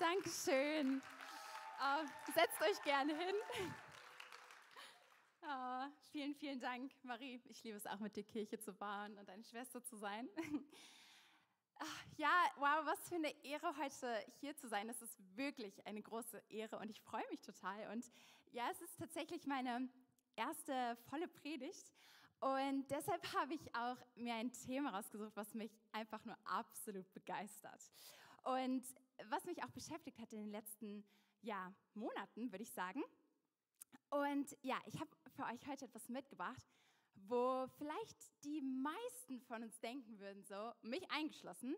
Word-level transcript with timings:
Dankeschön. 0.00 1.02
Oh, 1.78 2.32
setzt 2.34 2.58
euch 2.62 2.82
gerne 2.84 3.14
hin. 3.14 3.34
Oh, 5.42 5.84
vielen, 6.10 6.34
vielen 6.34 6.58
Dank, 6.58 6.90
Marie. 7.02 7.38
Ich 7.50 7.62
liebe 7.64 7.76
es 7.76 7.86
auch, 7.86 7.98
mit 7.98 8.16
dir 8.16 8.24
Kirche 8.24 8.58
zu 8.58 8.72
bauen 8.72 9.18
und 9.18 9.28
deine 9.28 9.44
Schwester 9.44 9.84
zu 9.84 9.96
sein. 9.96 10.28
Ja, 12.16 12.44
wow, 12.56 12.84
was 12.84 13.08
für 13.08 13.14
eine 13.14 13.32
Ehre, 13.42 13.74
heute 13.78 14.22
hier 14.40 14.54
zu 14.54 14.68
sein. 14.68 14.90
Es 14.90 15.00
ist 15.00 15.16
wirklich 15.34 15.86
eine 15.86 16.02
große 16.02 16.42
Ehre 16.50 16.78
und 16.78 16.90
ich 16.90 17.00
freue 17.00 17.26
mich 17.30 17.40
total. 17.40 17.90
Und 17.90 18.04
ja, 18.52 18.68
es 18.70 18.82
ist 18.82 18.98
tatsächlich 18.98 19.46
meine 19.46 19.88
erste 20.36 20.98
volle 21.08 21.26
Predigt. 21.26 21.90
Und 22.40 22.90
deshalb 22.90 23.22
habe 23.34 23.54
ich 23.54 23.74
auch 23.74 23.96
mir 24.14 24.34
ein 24.34 24.52
Thema 24.52 24.90
rausgesucht, 24.90 25.34
was 25.34 25.54
mich 25.54 25.72
einfach 25.92 26.22
nur 26.26 26.36
absolut 26.44 27.10
begeistert. 27.14 27.90
Und 28.44 28.84
was 29.28 29.44
mich 29.44 29.62
auch 29.62 29.70
beschäftigt 29.70 30.18
hat 30.18 30.32
in 30.32 30.40
den 30.40 30.50
letzten 30.50 31.04
ja, 31.42 31.72
Monaten, 31.94 32.50
würde 32.52 32.62
ich 32.62 32.70
sagen. 32.70 33.02
Und 34.10 34.56
ja, 34.62 34.78
ich 34.86 34.98
habe 34.98 35.10
für 35.28 35.44
euch 35.44 35.66
heute 35.66 35.84
etwas 35.84 36.08
mitgebracht, 36.08 36.66
wo 37.14 37.66
vielleicht 37.78 38.16
die 38.44 38.60
meisten 38.60 39.40
von 39.40 39.62
uns 39.62 39.78
denken 39.80 40.18
würden, 40.18 40.42
so, 40.42 40.72
mich 40.82 41.08
eingeschlossen, 41.10 41.76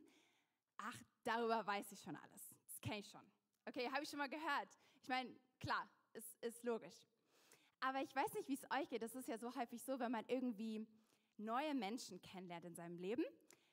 ach, 0.78 0.98
darüber 1.24 1.66
weiß 1.66 1.92
ich 1.92 2.00
schon 2.00 2.16
alles. 2.16 2.54
Das 2.64 2.80
kenne 2.80 3.00
ich 3.00 3.08
schon. 3.08 3.24
Okay, 3.66 3.90
habe 3.90 4.02
ich 4.02 4.08
schon 4.08 4.18
mal 4.18 4.28
gehört. 4.28 4.68
Ich 5.00 5.08
meine, 5.08 5.34
klar, 5.60 5.88
es 6.12 6.36
ist 6.40 6.62
logisch. 6.64 7.06
Aber 7.80 8.00
ich 8.00 8.14
weiß 8.14 8.32
nicht, 8.34 8.48
wie 8.48 8.54
es 8.54 8.70
euch 8.70 8.88
geht. 8.88 9.02
Das 9.02 9.14
ist 9.14 9.28
ja 9.28 9.38
so 9.38 9.54
häufig 9.54 9.82
so, 9.82 9.98
wenn 9.98 10.12
man 10.12 10.24
irgendwie 10.26 10.86
neue 11.36 11.74
Menschen 11.74 12.20
kennenlernt 12.22 12.64
in 12.64 12.74
seinem 12.74 12.96
Leben, 12.96 13.24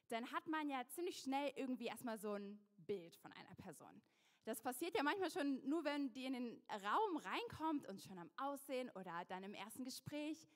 dann 0.10 0.32
hat 0.32 0.48
man 0.48 0.70
ja 0.70 0.86
ziemlich 0.88 1.20
schnell 1.20 1.52
irgendwie 1.56 1.86
erstmal 1.86 2.18
so 2.18 2.34
ein 2.34 2.60
Bild 2.90 3.16
von 3.18 3.32
einer 3.34 3.54
Person. 3.56 4.02
Das 4.46 4.62
passiert 4.62 4.96
ja 4.96 5.04
manchmal 5.04 5.30
schon 5.30 5.62
nur, 5.70 5.84
wenn 5.84 6.12
die 6.12 6.26
in 6.26 6.34
den 6.34 6.64
Raum 6.84 7.18
reinkommt 7.18 7.86
und 7.88 8.02
schon 8.02 8.18
am 8.18 8.32
Aussehen 8.38 8.90
oder 8.96 9.24
dann 9.28 9.44
im 9.44 9.54
ersten 9.54 9.84
Gespräch. 9.84 10.48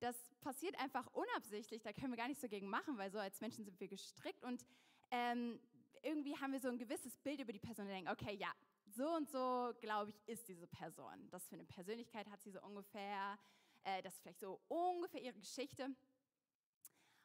Das 0.00 0.16
passiert 0.40 0.80
einfach 0.80 1.06
unabsichtlich, 1.12 1.82
da 1.82 1.92
können 1.92 2.12
wir 2.12 2.16
gar 2.16 2.28
nichts 2.28 2.40
dagegen 2.40 2.68
machen, 2.68 2.96
weil 2.96 3.10
so 3.10 3.18
als 3.18 3.42
Menschen 3.42 3.66
sind 3.66 3.78
wir 3.80 3.88
gestrickt 3.88 4.44
und 4.44 4.64
ähm, 5.10 5.60
irgendwie 6.02 6.38
haben 6.38 6.52
wir 6.52 6.60
so 6.60 6.68
ein 6.68 6.78
gewisses 6.78 7.18
Bild 7.18 7.40
über 7.40 7.52
die 7.52 7.58
Person 7.58 7.84
und 7.84 7.92
denken, 7.92 8.10
okay, 8.10 8.34
ja, 8.34 8.50
so 8.86 9.06
und 9.16 9.28
so, 9.28 9.74
glaube 9.80 10.10
ich, 10.10 10.26
ist 10.26 10.48
diese 10.48 10.66
Person. 10.66 11.28
Das 11.30 11.46
für 11.48 11.56
eine 11.56 11.64
Persönlichkeit 11.64 12.30
hat 12.30 12.40
sie 12.40 12.50
so 12.50 12.62
ungefähr, 12.62 13.38
äh, 13.84 14.00
das 14.00 14.14
ist 14.14 14.22
vielleicht 14.22 14.40
so 14.40 14.58
ungefähr 14.68 15.20
ihre 15.20 15.38
Geschichte. 15.38 15.90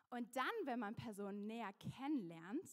Und 0.10 0.36
dann, 0.36 0.56
wenn 0.66 0.80
man 0.80 0.96
Personen 0.96 1.48
näher 1.48 1.72
kennenlernt, 1.74 2.70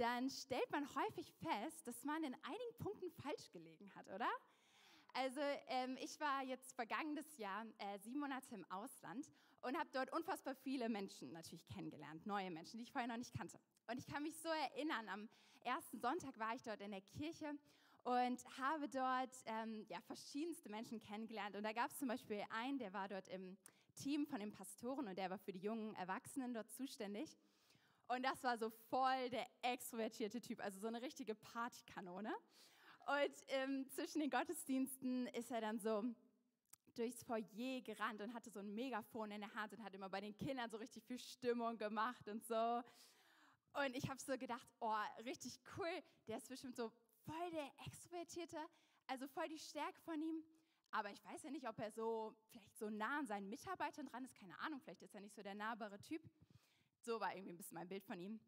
dann 0.00 0.30
stellt 0.30 0.70
man 0.70 0.88
häufig 0.94 1.30
fest, 1.42 1.86
dass 1.86 2.04
man 2.04 2.24
in 2.24 2.34
einigen 2.42 2.78
Punkten 2.78 3.10
falsch 3.10 3.50
gelegen 3.52 3.94
hat, 3.94 4.08
oder? 4.08 4.30
Also 5.12 5.40
ähm, 5.68 5.98
ich 6.00 6.18
war 6.20 6.42
jetzt 6.42 6.72
vergangenes 6.74 7.36
Jahr 7.36 7.66
äh, 7.78 7.98
sieben 7.98 8.20
Monate 8.20 8.54
im 8.54 8.64
Ausland 8.70 9.30
und 9.60 9.76
habe 9.76 9.90
dort 9.92 10.10
unfassbar 10.12 10.54
viele 10.54 10.88
Menschen 10.88 11.32
natürlich 11.32 11.66
kennengelernt, 11.66 12.24
neue 12.24 12.50
Menschen, 12.50 12.78
die 12.78 12.84
ich 12.84 12.92
vorher 12.92 13.08
noch 13.08 13.18
nicht 13.18 13.36
kannte. 13.36 13.58
Und 13.88 13.98
ich 13.98 14.06
kann 14.06 14.22
mich 14.22 14.38
so 14.38 14.48
erinnern, 14.48 15.08
am 15.08 15.28
ersten 15.64 16.00
Sonntag 16.00 16.38
war 16.38 16.54
ich 16.54 16.62
dort 16.62 16.80
in 16.80 16.92
der 16.92 17.02
Kirche 17.02 17.52
und 18.04 18.42
habe 18.58 18.88
dort 18.88 19.36
ähm, 19.44 19.84
ja, 19.88 20.00
verschiedenste 20.00 20.70
Menschen 20.70 21.00
kennengelernt. 21.00 21.56
Und 21.56 21.64
da 21.64 21.72
gab 21.72 21.90
es 21.90 21.98
zum 21.98 22.08
Beispiel 22.08 22.42
einen, 22.48 22.78
der 22.78 22.94
war 22.94 23.08
dort 23.08 23.28
im 23.28 23.58
Team 23.96 24.26
von 24.26 24.40
den 24.40 24.50
Pastoren 24.50 25.08
und 25.08 25.18
der 25.18 25.28
war 25.28 25.38
für 25.38 25.52
die 25.52 25.58
jungen 25.58 25.94
Erwachsenen 25.96 26.54
dort 26.54 26.70
zuständig. 26.70 27.36
Und 28.10 28.24
das 28.24 28.42
war 28.42 28.58
so 28.58 28.70
voll 28.70 29.30
der 29.30 29.46
extrovertierte 29.62 30.40
Typ, 30.40 30.58
also 30.60 30.80
so 30.80 30.88
eine 30.88 31.00
richtige 31.00 31.36
Partykanone. 31.36 32.34
Und 33.06 33.36
ähm, 33.46 33.88
zwischen 33.88 34.20
den 34.20 34.30
Gottesdiensten 34.30 35.28
ist 35.28 35.52
er 35.52 35.60
dann 35.60 35.78
so 35.78 36.02
durchs 36.96 37.22
Foyer 37.22 37.80
gerannt 37.82 38.20
und 38.20 38.34
hatte 38.34 38.50
so 38.50 38.58
ein 38.58 38.74
Megafon 38.74 39.30
in 39.30 39.40
der 39.40 39.54
Hand 39.54 39.74
und 39.74 39.84
hat 39.84 39.94
immer 39.94 40.08
bei 40.08 40.20
den 40.20 40.36
Kindern 40.36 40.68
so 40.68 40.78
richtig 40.78 41.04
viel 41.04 41.20
Stimmung 41.20 41.78
gemacht 41.78 42.26
und 42.26 42.44
so. 42.44 42.82
Und 43.74 43.94
ich 43.94 44.08
habe 44.10 44.20
so 44.20 44.36
gedacht, 44.36 44.66
oh, 44.80 44.92
richtig 45.24 45.60
cool, 45.76 46.02
der 46.26 46.38
ist 46.38 46.48
bestimmt 46.48 46.74
so 46.74 46.90
voll 47.24 47.50
der 47.52 47.70
Extrovertierte, 47.86 48.58
also 49.06 49.28
voll 49.28 49.46
die 49.48 49.58
Stärke 49.60 50.00
von 50.00 50.20
ihm. 50.20 50.42
Aber 50.90 51.12
ich 51.12 51.24
weiß 51.24 51.44
ja 51.44 51.50
nicht, 51.52 51.68
ob 51.68 51.78
er 51.78 51.92
so 51.92 52.34
vielleicht 52.50 52.76
so 52.76 52.90
nah 52.90 53.20
an 53.20 53.28
seinen 53.28 53.48
Mitarbeitern 53.48 54.06
dran 54.06 54.24
ist. 54.24 54.34
Keine 54.34 54.58
Ahnung, 54.58 54.80
vielleicht 54.80 55.02
ist 55.02 55.14
er 55.14 55.20
nicht 55.20 55.36
so 55.36 55.44
der 55.44 55.54
nahbare 55.54 56.00
Typ. 56.00 56.28
So 57.00 57.20
war 57.20 57.34
irgendwie 57.34 57.52
ein 57.52 57.56
bisschen 57.56 57.74
mein 57.74 57.88
Bild 57.88 58.04
von 58.04 58.18
ihm. 58.18 58.40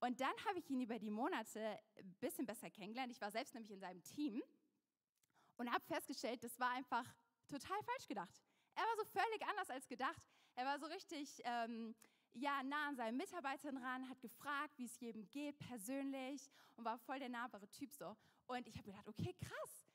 Und 0.00 0.20
dann 0.20 0.34
habe 0.46 0.58
ich 0.58 0.70
ihn 0.70 0.80
über 0.80 0.98
die 0.98 1.10
Monate 1.10 1.78
ein 1.98 2.14
bisschen 2.20 2.46
besser 2.46 2.70
kennengelernt. 2.70 3.12
Ich 3.12 3.20
war 3.20 3.30
selbst 3.30 3.54
nämlich 3.54 3.72
in 3.72 3.80
seinem 3.80 4.02
Team 4.02 4.42
und 5.56 5.72
habe 5.72 5.84
festgestellt, 5.86 6.42
das 6.44 6.58
war 6.58 6.70
einfach 6.70 7.04
total 7.48 7.82
falsch 7.82 8.06
gedacht. 8.06 8.42
Er 8.74 8.82
war 8.84 8.96
so 8.96 9.04
völlig 9.06 9.42
anders 9.46 9.70
als 9.70 9.88
gedacht. 9.88 10.22
Er 10.54 10.64
war 10.64 10.78
so 10.78 10.86
richtig 10.86 11.40
ähm, 11.44 11.94
ja, 12.32 12.62
nah 12.62 12.88
an 12.88 12.96
seinen 12.96 13.16
Mitarbeitern 13.16 13.76
ran, 13.76 14.08
hat 14.08 14.20
gefragt, 14.20 14.78
wie 14.78 14.84
es 14.84 15.00
jedem 15.00 15.28
geht, 15.30 15.58
persönlich 15.58 16.48
und 16.76 16.84
war 16.84 16.98
voll 16.98 17.18
der 17.18 17.28
nahbare 17.28 17.68
Typ 17.68 17.92
so. 17.92 18.16
Und 18.46 18.66
ich 18.68 18.76
habe 18.76 18.84
gedacht, 18.84 19.08
okay, 19.08 19.34
krass, 19.34 19.88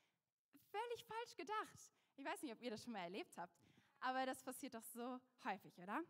völlig 0.70 1.04
falsch 1.04 1.34
gedacht. 1.36 1.92
Ich 2.16 2.24
weiß 2.24 2.42
nicht, 2.42 2.52
ob 2.52 2.60
ihr 2.60 2.70
das 2.70 2.82
schon 2.82 2.92
mal 2.92 3.00
erlebt 3.00 3.36
habt, 3.36 3.58
aber 4.00 4.26
das 4.26 4.42
passiert 4.42 4.74
doch 4.74 4.84
so 4.84 5.18
häufig, 5.44 5.78
oder? 5.80 6.02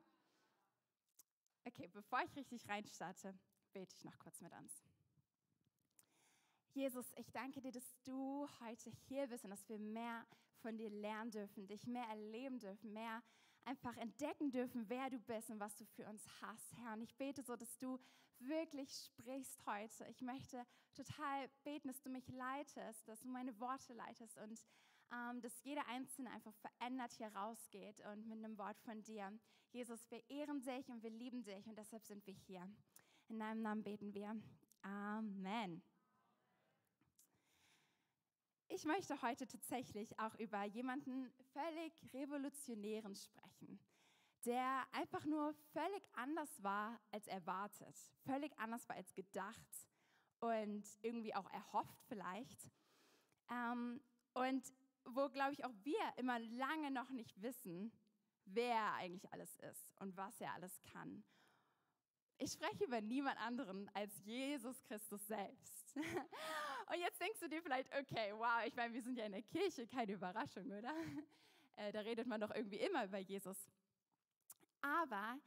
Okay, 1.66 1.88
bevor 1.88 2.20
ich 2.22 2.36
richtig 2.36 2.68
reinstarte, 2.68 3.34
bete 3.72 3.94
ich 3.96 4.04
noch 4.04 4.18
kurz 4.18 4.40
mit 4.40 4.52
uns. 4.52 4.82
Jesus, 6.74 7.06
ich 7.16 7.30
danke 7.30 7.60
dir, 7.60 7.72
dass 7.72 7.96
du 8.02 8.46
heute 8.60 8.90
hier 9.08 9.26
bist 9.28 9.44
und 9.44 9.50
dass 9.50 9.68
wir 9.68 9.78
mehr 9.78 10.26
von 10.60 10.76
dir 10.76 10.90
lernen 10.90 11.30
dürfen, 11.30 11.66
dich 11.66 11.86
mehr 11.86 12.06
erleben 12.08 12.58
dürfen, 12.58 12.92
mehr 12.92 13.22
einfach 13.64 13.96
entdecken 13.96 14.50
dürfen, 14.50 14.88
wer 14.88 15.08
du 15.08 15.18
bist 15.18 15.50
und 15.50 15.60
was 15.60 15.74
du 15.76 15.84
für 15.84 16.06
uns 16.08 16.26
hast, 16.42 16.76
Herr. 16.76 16.92
Und 16.94 17.02
ich 17.02 17.14
bete 17.16 17.42
so, 17.42 17.56
dass 17.56 17.78
du 17.78 17.98
wirklich 18.38 18.90
sprichst 18.92 19.64
heute. 19.66 20.04
Ich 20.08 20.20
möchte 20.20 20.66
total 20.94 21.48
beten, 21.62 21.88
dass 21.88 22.02
du 22.02 22.10
mich 22.10 22.28
leitest, 22.28 23.08
dass 23.08 23.20
du 23.20 23.28
meine 23.28 23.58
Worte 23.58 23.94
leitest 23.94 24.36
und 24.38 24.62
ähm, 25.12 25.40
dass 25.40 25.62
jeder 25.62 25.86
Einzelne 25.88 26.30
einfach 26.30 26.54
verändert 26.56 27.12
hier 27.12 27.28
rausgeht 27.28 28.00
und 28.12 28.26
mit 28.26 28.38
einem 28.38 28.58
Wort 28.58 28.78
von 28.80 29.02
dir. 29.02 29.32
Jesus, 29.74 30.08
wir 30.08 30.22
ehren 30.30 30.62
dich 30.62 30.88
und 30.88 31.02
wir 31.02 31.10
lieben 31.10 31.42
dich 31.42 31.66
und 31.66 31.76
deshalb 31.76 32.04
sind 32.04 32.24
wir 32.28 32.32
hier. 32.32 32.64
In 33.26 33.40
deinem 33.40 33.60
Namen 33.60 33.82
beten 33.82 34.14
wir. 34.14 34.40
Amen. 34.82 35.82
Ich 38.68 38.84
möchte 38.84 39.20
heute 39.20 39.48
tatsächlich 39.48 40.16
auch 40.20 40.36
über 40.36 40.62
jemanden 40.62 41.28
völlig 41.52 41.92
Revolutionären 42.12 43.16
sprechen, 43.16 43.80
der 44.44 44.86
einfach 44.92 45.24
nur 45.24 45.52
völlig 45.72 46.08
anders 46.12 46.62
war 46.62 47.00
als 47.10 47.26
erwartet, 47.26 47.98
völlig 48.24 48.56
anders 48.60 48.88
war 48.88 48.94
als 48.94 49.12
gedacht 49.12 49.88
und 50.38 50.84
irgendwie 51.02 51.34
auch 51.34 51.50
erhofft 51.50 52.00
vielleicht. 52.06 52.70
Ähm, 53.50 54.00
und 54.34 54.72
wo, 55.04 55.28
glaube 55.30 55.52
ich, 55.52 55.64
auch 55.64 55.74
wir 55.82 56.12
immer 56.16 56.38
lange 56.38 56.92
noch 56.92 57.10
nicht 57.10 57.42
wissen, 57.42 57.92
wer 58.46 58.74
er 58.74 58.94
eigentlich 58.94 59.32
alles 59.32 59.54
ist 59.56 59.92
und 60.00 60.16
was 60.16 60.40
er 60.40 60.52
alles 60.54 60.80
kann. 60.92 61.24
Ich 62.38 62.52
spreche 62.52 62.84
über 62.84 63.00
niemand 63.00 63.38
anderen 63.40 63.90
als 63.94 64.12
Jesus 64.24 64.82
Christus 64.82 65.26
selbst. 65.26 65.94
Und 66.86 67.00
jetzt 67.00 67.20
denkst 67.20 67.40
du 67.40 67.48
dir 67.48 67.62
vielleicht, 67.62 67.88
okay, 67.96 68.32
wow, 68.34 68.62
ich 68.66 68.74
meine, 68.74 68.92
wir 68.92 69.02
sind 69.02 69.16
ja 69.16 69.24
in 69.24 69.32
der 69.32 69.42
Kirche, 69.42 69.86
keine 69.86 70.12
Überraschung, 70.12 70.66
oder? 70.66 70.92
Äh, 71.76 71.90
da 71.90 72.02
redet 72.02 72.28
man 72.28 72.40
doch 72.40 72.54
irgendwie 72.54 72.76
immer 72.76 73.04
über 73.04 73.18
Jesus. 73.18 73.56
Aber 74.80 75.40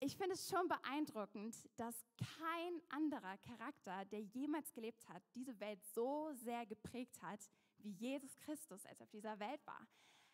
ich 0.00 0.14
finde 0.14 0.34
es 0.34 0.50
schon 0.50 0.68
beeindruckend, 0.68 1.56
dass 1.76 2.04
kein 2.18 2.82
anderer 2.90 3.38
Charakter, 3.38 4.04
der 4.04 4.20
jemals 4.20 4.70
gelebt 4.74 5.08
hat, 5.08 5.22
diese 5.34 5.58
Welt 5.58 5.82
so 5.94 6.30
sehr 6.34 6.66
geprägt 6.66 7.22
hat, 7.22 7.40
wie 7.78 7.88
Jesus 7.88 8.36
Christus, 8.36 8.84
als 8.84 9.00
er 9.00 9.04
auf 9.04 9.10
dieser 9.10 9.38
Welt 9.38 9.66
war. 9.66 9.86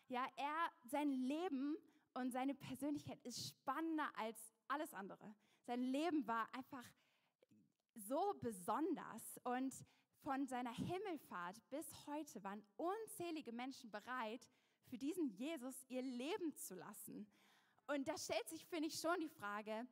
Ja, 0.07 0.27
er, 0.35 0.71
sein 0.85 1.11
Leben 1.11 1.77
und 2.13 2.31
seine 2.31 2.53
Persönlichkeit 2.53 3.19
ist 3.23 3.47
spannender 3.47 4.09
als 4.15 4.53
alles 4.67 4.93
andere. 4.93 5.35
Sein 5.65 5.81
Leben 5.81 6.27
war 6.27 6.47
einfach 6.53 6.85
so 7.95 8.33
besonders 8.41 9.39
und 9.43 9.73
von 10.23 10.47
seiner 10.47 10.73
Himmelfahrt 10.73 11.57
bis 11.69 11.85
heute 12.07 12.43
waren 12.43 12.63
unzählige 12.77 13.51
Menschen 13.51 13.91
bereit, 13.91 14.49
für 14.85 14.97
diesen 14.97 15.27
Jesus 15.29 15.83
ihr 15.89 16.01
Leben 16.01 16.55
zu 16.55 16.75
lassen. 16.75 17.27
Und 17.87 18.07
da 18.07 18.17
stellt 18.17 18.47
sich, 18.49 18.65
finde 18.65 18.87
ich, 18.87 18.99
schon 18.99 19.19
die 19.19 19.29
Frage, 19.29 19.87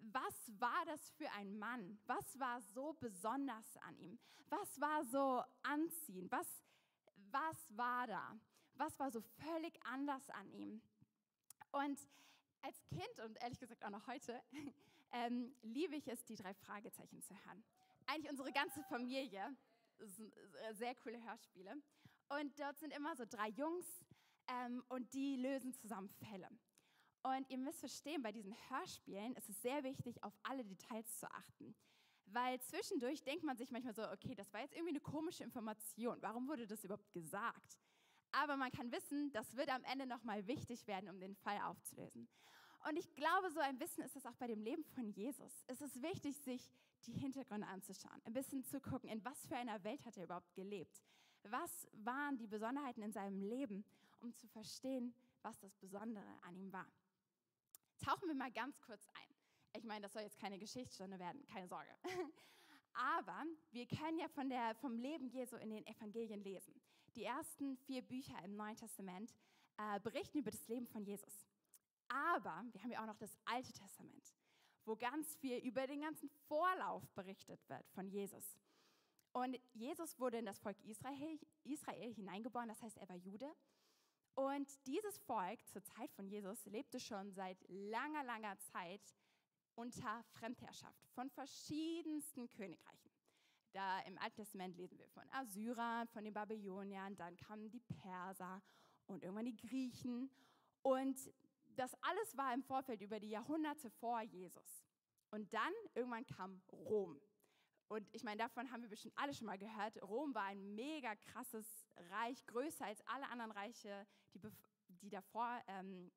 was 0.00 0.52
war 0.58 0.84
das 0.86 1.10
für 1.10 1.30
ein 1.32 1.58
Mann? 1.58 1.98
Was 2.06 2.38
war 2.38 2.60
so 2.60 2.94
besonders 2.94 3.76
an 3.78 3.98
ihm? 3.98 4.18
Was 4.48 4.80
war 4.80 5.04
so 5.04 5.42
anziehend? 5.62 6.30
Was, 6.30 6.62
was 7.30 7.76
war 7.76 8.06
da? 8.06 8.40
Was 8.78 8.96
war 9.00 9.10
so 9.10 9.20
völlig 9.20 9.74
anders 9.84 10.30
an 10.30 10.50
ihm? 10.52 10.80
Und 11.72 11.98
als 12.62 12.80
Kind 12.86 13.20
und 13.24 13.36
ehrlich 13.42 13.58
gesagt 13.58 13.84
auch 13.84 13.90
noch 13.90 14.06
heute 14.06 14.40
ähm, 15.12 15.52
liebe 15.62 15.96
ich 15.96 16.06
es, 16.06 16.24
die 16.24 16.36
drei 16.36 16.54
Fragezeichen 16.54 17.20
zu 17.20 17.34
hören. 17.44 17.64
Eigentlich 18.06 18.30
unsere 18.30 18.52
ganze 18.52 18.82
Familie 18.84 19.56
Das 19.98 20.14
sind 20.14 20.32
sehr 20.72 20.94
coole 20.94 21.20
Hörspiele. 21.24 21.74
Und 22.28 22.58
dort 22.60 22.78
sind 22.78 22.92
immer 22.92 23.16
so 23.16 23.24
drei 23.28 23.48
Jungs 23.48 23.86
ähm, 24.46 24.84
und 24.88 25.12
die 25.12 25.36
lösen 25.36 25.72
zusammen 25.74 26.08
Fälle. 26.08 26.48
Und 27.22 27.50
ihr 27.50 27.58
müsst 27.58 27.80
verstehen, 27.80 28.22
bei 28.22 28.30
diesen 28.30 28.54
Hörspielen 28.70 29.34
ist 29.34 29.48
es 29.48 29.60
sehr 29.60 29.82
wichtig, 29.82 30.22
auf 30.22 30.38
alle 30.44 30.64
Details 30.64 31.18
zu 31.18 31.28
achten. 31.32 31.74
Weil 32.26 32.60
zwischendurch 32.60 33.24
denkt 33.24 33.42
man 33.42 33.56
sich 33.56 33.72
manchmal 33.72 33.94
so, 33.94 34.08
okay, 34.08 34.36
das 34.36 34.52
war 34.52 34.60
jetzt 34.60 34.74
irgendwie 34.74 34.90
eine 34.90 35.00
komische 35.00 35.42
Information. 35.42 36.18
Warum 36.20 36.46
wurde 36.46 36.66
das 36.66 36.84
überhaupt 36.84 37.10
gesagt? 37.12 37.76
Aber 38.32 38.56
man 38.56 38.70
kann 38.70 38.92
wissen, 38.92 39.32
das 39.32 39.56
wird 39.56 39.68
am 39.70 39.84
Ende 39.84 40.06
nochmal 40.06 40.46
wichtig 40.46 40.86
werden, 40.86 41.08
um 41.08 41.18
den 41.18 41.34
Fall 41.34 41.58
aufzulösen. 41.62 42.28
Und 42.88 42.96
ich 42.96 43.12
glaube, 43.14 43.50
so 43.50 43.60
ein 43.60 43.78
bisschen 43.78 44.04
ist 44.04 44.14
das 44.14 44.26
auch 44.26 44.36
bei 44.36 44.46
dem 44.46 44.60
Leben 44.60 44.84
von 44.84 45.10
Jesus. 45.10 45.64
Es 45.66 45.80
ist 45.80 46.00
wichtig, 46.02 46.36
sich 46.38 46.70
die 47.06 47.12
Hintergründe 47.12 47.66
anzuschauen, 47.66 48.20
ein 48.24 48.32
bisschen 48.32 48.64
zu 48.64 48.80
gucken, 48.80 49.08
in 49.08 49.24
was 49.24 49.46
für 49.46 49.56
einer 49.56 49.82
Welt 49.84 50.04
hat 50.04 50.16
er 50.16 50.24
überhaupt 50.24 50.54
gelebt. 50.54 51.02
Was 51.44 51.88
waren 51.92 52.36
die 52.36 52.46
Besonderheiten 52.46 53.02
in 53.02 53.12
seinem 53.12 53.40
Leben, 53.40 53.84
um 54.20 54.34
zu 54.34 54.46
verstehen, 54.48 55.14
was 55.42 55.58
das 55.60 55.74
Besondere 55.76 56.26
an 56.42 56.56
ihm 56.56 56.72
war. 56.72 56.86
Tauchen 58.04 58.28
wir 58.28 58.34
mal 58.34 58.52
ganz 58.52 58.80
kurz 58.80 59.06
ein. 59.08 59.34
Ich 59.76 59.84
meine, 59.84 60.02
das 60.02 60.12
soll 60.12 60.22
jetzt 60.22 60.38
keine 60.38 60.58
Geschichtsstunde 60.58 61.18
werden, 61.18 61.44
keine 61.46 61.68
Sorge. 61.68 61.90
Aber 62.92 63.44
wir 63.70 63.86
können 63.86 64.18
ja 64.18 64.28
von 64.28 64.48
der, 64.48 64.74
vom 64.76 64.98
Leben 64.98 65.28
Jesu 65.28 65.56
in 65.56 65.70
den 65.70 65.86
Evangelien 65.86 66.42
lesen. 66.42 66.74
Die 67.18 67.24
ersten 67.24 67.76
vier 67.78 68.02
Bücher 68.02 68.40
im 68.44 68.54
Neuen 68.54 68.76
Testament 68.76 69.34
äh, 69.76 69.98
berichten 69.98 70.38
über 70.38 70.52
das 70.52 70.68
Leben 70.68 70.86
von 70.86 71.02
Jesus. 71.02 71.48
Aber 72.06 72.64
wir 72.70 72.80
haben 72.80 72.92
ja 72.92 73.02
auch 73.02 73.08
noch 73.08 73.18
das 73.18 73.36
Alte 73.44 73.72
Testament, 73.72 74.36
wo 74.84 74.94
ganz 74.94 75.34
viel 75.34 75.58
über 75.66 75.88
den 75.88 76.00
ganzen 76.00 76.28
Vorlauf 76.46 77.10
berichtet 77.16 77.68
wird 77.68 77.90
von 77.90 78.06
Jesus. 78.08 78.56
Und 79.32 79.58
Jesus 79.72 80.16
wurde 80.20 80.38
in 80.38 80.46
das 80.46 80.60
Volk 80.60 80.76
Israel, 80.84 81.40
Israel 81.64 82.14
hineingeboren, 82.14 82.68
das 82.68 82.80
heißt, 82.82 82.98
er 82.98 83.08
war 83.08 83.16
Jude. 83.16 83.52
Und 84.34 84.86
dieses 84.86 85.18
Volk 85.18 85.66
zur 85.66 85.82
Zeit 85.82 86.12
von 86.12 86.28
Jesus 86.28 86.66
lebte 86.66 87.00
schon 87.00 87.32
seit 87.32 87.58
langer, 87.66 88.22
langer 88.22 88.56
Zeit 88.60 89.02
unter 89.74 90.22
Fremdherrschaft 90.34 91.04
von 91.08 91.28
verschiedensten 91.30 92.48
Königreichen. 92.48 93.07
Da 93.78 94.00
im 94.00 94.18
Alten 94.18 94.34
Testament 94.34 94.76
lesen 94.76 94.98
wir 94.98 95.06
von 95.06 95.22
Assyrern, 95.30 96.08
von 96.08 96.24
den 96.24 96.34
Babyloniern, 96.34 97.14
dann 97.14 97.36
kamen 97.36 97.70
die 97.70 97.78
Perser 97.78 98.60
und 99.06 99.22
irgendwann 99.22 99.44
die 99.44 99.56
Griechen. 99.56 100.32
Und 100.82 101.16
das 101.76 101.94
alles 102.02 102.36
war 102.36 102.52
im 102.52 102.64
Vorfeld 102.64 103.02
über 103.02 103.20
die 103.20 103.30
Jahrhunderte 103.30 103.88
vor 103.88 104.20
Jesus. 104.20 104.84
Und 105.30 105.54
dann 105.54 105.72
irgendwann 105.94 106.26
kam 106.26 106.60
Rom. 106.72 107.20
Und 107.86 108.04
ich 108.12 108.24
meine, 108.24 108.38
davon 108.38 108.68
haben 108.72 108.82
wir 108.82 108.88
bestimmt 108.88 109.14
alle 109.16 109.32
schon 109.32 109.46
mal 109.46 109.58
gehört. 109.58 110.02
Rom 110.02 110.34
war 110.34 110.46
ein 110.46 110.74
mega 110.74 111.14
krasses 111.14 111.86
Reich, 112.10 112.44
größer 112.46 112.84
als 112.84 113.00
alle 113.06 113.28
anderen 113.28 113.52
Reiche, 113.52 114.08
die, 114.34 114.40
die 114.88 115.08
davor 115.08 115.62
ähm, 115.68 116.10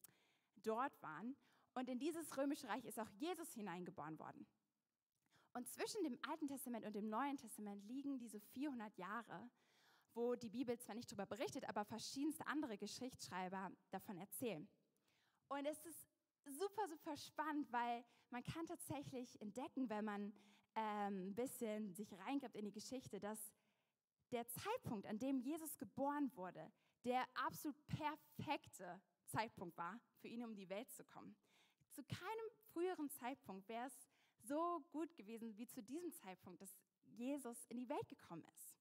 dort 0.64 1.00
waren. 1.04 1.36
Und 1.76 1.90
in 1.90 2.00
dieses 2.00 2.36
römische 2.38 2.68
Reich 2.68 2.86
ist 2.86 3.00
auch 3.00 3.10
Jesus 3.10 3.54
hineingeboren 3.54 4.18
worden. 4.18 4.48
Und 5.54 5.68
zwischen 5.68 6.04
dem 6.04 6.18
Alten 6.30 6.48
Testament 6.48 6.86
und 6.86 6.96
dem 6.96 7.10
Neuen 7.10 7.38
Testament 7.38 7.84
liegen 7.84 8.18
diese 8.18 8.40
400 8.40 8.98
Jahre, 8.98 9.50
wo 10.14 10.36
die 10.36 10.50
Bibel 10.50 10.78
zwar 10.80 10.96
nicht 10.96 11.12
darüber 11.12 11.26
berichtet, 11.26 11.68
aber 11.68 11.86
verschiedenste 11.86 12.46
andere 12.48 12.78
Geschichtsschreiber 12.78 13.72
davon 13.90 14.18
erzählen. 14.18 14.68
Und 15.50 15.66
es 15.66 15.86
ist 15.86 16.08
super, 16.46 16.88
super 16.88 17.18
spannend, 17.18 17.72
weil 17.72 18.04
man 18.30 18.44
kann 18.44 18.66
tatsächlich 18.66 19.40
entdecken, 19.42 19.90
wenn 19.90 20.06
man 20.06 20.34
ein 20.74 21.16
ähm, 21.16 21.36
bisschen 21.36 21.94
sich 21.94 22.14
reingibt 22.14 22.56
in 22.56 22.66
die 22.66 22.72
Geschichte, 22.72 23.20
dass 23.20 23.54
der 24.32 24.48
Zeitpunkt, 24.48 25.06
an 25.06 25.20
dem 25.20 25.40
Jesus 25.40 25.78
geboren 25.78 26.32
wurde, 26.36 26.72
der 27.04 27.26
absolut 27.34 27.76
perfekte 27.88 29.02
Zeitpunkt 29.26 29.78
war 29.78 30.00
für 30.20 30.30
ihn, 30.30 30.44
um 30.44 30.56
die 30.56 30.70
Welt 30.70 30.90
zu 30.92 31.04
kommen. 31.04 31.36
Zu 31.90 32.04
keinem 32.04 32.50
früheren 32.72 33.10
Zeitpunkt 33.10 33.68
wäre 33.68 33.88
es 33.88 34.08
so 34.44 34.84
gut 34.92 35.16
gewesen 35.16 35.58
wie 35.58 35.68
zu 35.68 35.82
diesem 35.82 36.12
Zeitpunkt, 36.14 36.62
dass 36.62 36.76
Jesus 37.06 37.66
in 37.68 37.78
die 37.78 37.90
Welt 37.90 38.08
gekommen 38.08 38.46
ist. 38.58 38.78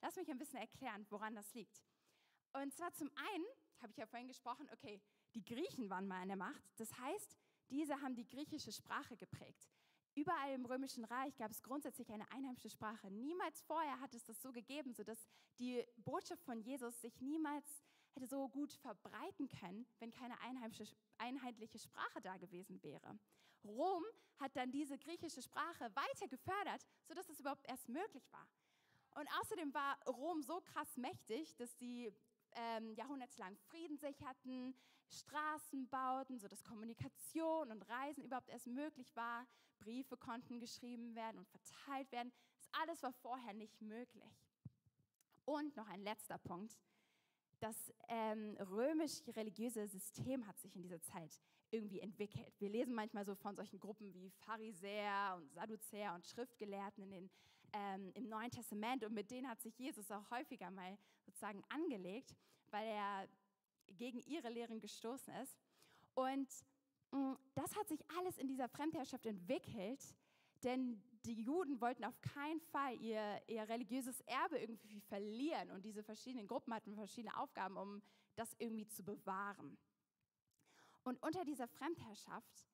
Lass 0.00 0.16
mich 0.16 0.30
ein 0.30 0.38
bisschen 0.38 0.60
erklären, 0.60 1.06
woran 1.10 1.34
das 1.34 1.52
liegt. 1.54 1.82
Und 2.52 2.72
zwar 2.74 2.92
zum 2.94 3.10
einen, 3.14 3.44
habe 3.80 3.92
ich 3.92 3.98
ja 3.98 4.06
vorhin 4.06 4.28
gesprochen, 4.28 4.68
okay, 4.72 5.00
die 5.34 5.44
Griechen 5.44 5.90
waren 5.90 6.06
mal 6.06 6.22
an 6.22 6.28
der 6.28 6.36
Macht. 6.36 6.62
Das 6.76 6.96
heißt, 6.98 7.36
diese 7.70 8.00
haben 8.00 8.14
die 8.14 8.26
griechische 8.26 8.72
Sprache 8.72 9.16
geprägt. 9.16 9.68
Überall 10.14 10.54
im 10.54 10.64
Römischen 10.64 11.04
Reich 11.04 11.36
gab 11.36 11.50
es 11.50 11.62
grundsätzlich 11.62 12.10
eine 12.10 12.30
einheimische 12.32 12.70
Sprache. 12.70 13.10
Niemals 13.10 13.60
vorher 13.62 14.00
hat 14.00 14.14
es 14.14 14.24
das 14.24 14.40
so 14.40 14.50
gegeben, 14.50 14.94
sodass 14.94 15.28
die 15.58 15.84
Botschaft 15.98 16.42
von 16.44 16.60
Jesus 16.62 16.98
sich 17.02 17.20
niemals 17.20 17.82
hätte 18.12 18.26
so 18.26 18.48
gut 18.48 18.72
verbreiten 18.72 19.48
können, 19.48 19.86
wenn 19.98 20.10
keine 20.10 20.40
einheimische, 20.40 20.86
einheitliche 21.18 21.78
Sprache 21.78 22.22
da 22.22 22.38
gewesen 22.38 22.82
wäre. 22.82 23.18
Rom 23.68 24.04
hat 24.38 24.54
dann 24.56 24.70
diese 24.70 24.98
griechische 24.98 25.42
Sprache 25.42 25.84
weiter 25.94 26.28
gefördert, 26.28 26.86
sodass 27.04 27.28
es 27.28 27.40
überhaupt 27.40 27.66
erst 27.68 27.88
möglich 27.88 28.30
war. 28.32 28.46
Und 29.14 29.28
außerdem 29.40 29.72
war 29.72 29.98
Rom 30.06 30.42
so 30.42 30.60
krass 30.60 30.96
mächtig, 30.96 31.56
dass 31.56 31.74
die 31.76 32.12
ähm, 32.52 32.92
jahrhundertelang 32.94 33.56
Frieden 33.56 33.96
sicherten, 33.96 34.74
Straßen 35.08 35.88
bauten, 35.88 36.38
sodass 36.38 36.64
Kommunikation 36.64 37.70
und 37.70 37.82
Reisen 37.88 38.24
überhaupt 38.24 38.48
erst 38.48 38.66
möglich 38.66 39.14
war. 39.14 39.46
Briefe 39.78 40.16
konnten 40.16 40.58
geschrieben 40.58 41.14
werden 41.14 41.38
und 41.38 41.48
verteilt 41.48 42.10
werden. 42.12 42.32
Das 42.58 42.68
alles 42.80 43.02
war 43.02 43.12
vorher 43.12 43.54
nicht 43.54 43.80
möglich. 43.80 44.42
Und 45.44 45.76
noch 45.76 45.88
ein 45.88 46.02
letzter 46.02 46.38
Punkt. 46.38 46.76
Das 47.60 47.92
ähm, 48.08 48.56
römisch-religiöse 48.70 49.86
System 49.88 50.46
hat 50.46 50.58
sich 50.58 50.76
in 50.76 50.82
dieser 50.82 51.00
Zeit 51.00 51.40
irgendwie 51.70 52.00
entwickelt. 52.00 52.54
Wir 52.58 52.68
lesen 52.68 52.94
manchmal 52.94 53.24
so 53.24 53.34
von 53.34 53.56
solchen 53.56 53.80
Gruppen 53.80 54.12
wie 54.14 54.30
Pharisäer 54.30 55.34
und 55.36 55.50
Sadduzäer 55.52 56.14
und 56.14 56.26
Schriftgelehrten 56.26 57.02
in 57.04 57.10
den, 57.10 57.30
ähm, 57.72 58.12
im 58.14 58.28
Neuen 58.28 58.50
Testament 58.50 59.04
und 59.04 59.14
mit 59.14 59.30
denen 59.30 59.48
hat 59.48 59.60
sich 59.60 59.76
Jesus 59.78 60.10
auch 60.10 60.30
häufiger 60.30 60.70
mal 60.70 60.96
sozusagen 61.24 61.62
angelegt, 61.68 62.36
weil 62.70 62.86
er 62.86 63.28
gegen 63.96 64.20
ihre 64.20 64.50
Lehren 64.50 64.80
gestoßen 64.80 65.32
ist. 65.42 65.58
Und 66.14 66.48
mh, 67.12 67.18
mm, 67.18 67.38
das 67.54 67.74
hat 67.74 67.88
sich 67.88 68.00
alles 68.18 68.38
in 68.38 68.48
dieser 68.48 68.68
Fremdherrschaft 68.68 69.26
entwickelt, 69.26 70.14
denn 70.62 71.02
die 71.34 71.42
Juden 71.42 71.80
wollten 71.80 72.04
auf 72.04 72.20
keinen 72.20 72.60
Fall 72.60 73.00
ihr, 73.00 73.40
ihr 73.48 73.68
religiöses 73.68 74.20
Erbe 74.22 74.58
irgendwie 74.58 75.00
verlieren 75.00 75.70
und 75.70 75.84
diese 75.84 76.02
verschiedenen 76.02 76.46
Gruppen 76.46 76.72
hatten 76.72 76.94
verschiedene 76.94 77.36
Aufgaben, 77.36 77.76
um 77.76 78.02
das 78.34 78.54
irgendwie 78.58 78.86
zu 78.86 79.02
bewahren. 79.02 79.76
Und 81.02 81.22
unter 81.22 81.44
dieser 81.44 81.68
Fremdherrschaft 81.68 82.66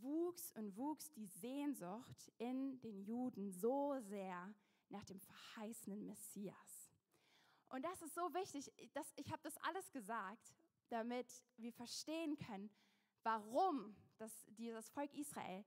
wuchs 0.00 0.52
und 0.52 0.76
wuchs 0.76 1.10
die 1.12 1.26
Sehnsucht 1.26 2.32
in 2.38 2.80
den 2.80 3.00
Juden 3.02 3.52
so 3.52 3.98
sehr 4.00 4.54
nach 4.88 5.04
dem 5.04 5.20
verheißenen 5.20 6.04
Messias. 6.04 6.92
Und 7.68 7.84
das 7.84 8.00
ist 8.02 8.14
so 8.14 8.32
wichtig. 8.34 8.72
Dass, 8.94 9.12
ich 9.16 9.30
habe 9.30 9.42
das 9.42 9.56
alles 9.58 9.90
gesagt, 9.92 10.54
damit 10.88 11.26
wir 11.56 11.72
verstehen 11.72 12.36
können, 12.38 12.70
warum 13.22 13.94
das, 14.16 14.32
dieses 14.48 14.88
Volk 14.90 15.14
Israel 15.14 15.64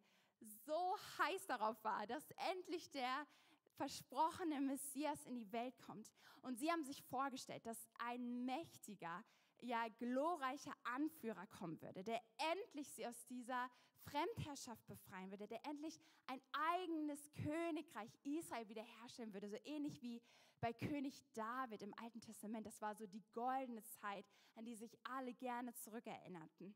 so 0.65 0.95
heiß 1.19 1.45
darauf 1.47 1.83
war, 1.83 2.05
dass 2.07 2.23
endlich 2.51 2.89
der 2.91 3.27
versprochene 3.75 4.61
Messias 4.61 5.23
in 5.25 5.35
die 5.35 5.51
Welt 5.51 5.77
kommt. 5.79 6.11
Und 6.41 6.57
sie 6.59 6.71
haben 6.71 6.83
sich 6.83 7.01
vorgestellt, 7.03 7.65
dass 7.65 7.87
ein 7.99 8.45
mächtiger, 8.45 9.23
ja 9.61 9.87
glorreicher 9.99 10.73
Anführer 10.83 11.45
kommen 11.47 11.81
würde, 11.81 12.03
der 12.03 12.21
endlich 12.51 12.89
sie 12.91 13.05
aus 13.05 13.25
dieser 13.25 13.69
Fremdherrschaft 14.03 14.85
befreien 14.87 15.29
würde, 15.29 15.47
der 15.47 15.63
endlich 15.65 15.99
ein 16.27 16.41
eigenes 16.51 17.31
Königreich 17.33 18.11
Israel 18.23 18.67
wiederherstellen 18.67 19.33
würde, 19.33 19.49
so 19.49 19.57
ähnlich 19.63 20.01
wie 20.01 20.21
bei 20.59 20.73
König 20.73 21.23
David 21.33 21.81
im 21.81 21.93
Alten 21.95 22.21
Testament. 22.21 22.65
Das 22.65 22.81
war 22.81 22.95
so 22.95 23.05
die 23.05 23.23
goldene 23.33 23.83
Zeit, 23.83 24.25
an 24.55 24.65
die 24.65 24.75
sich 24.75 24.97
alle 25.03 25.33
gerne 25.33 25.73
zurückerinnerten. 25.73 26.75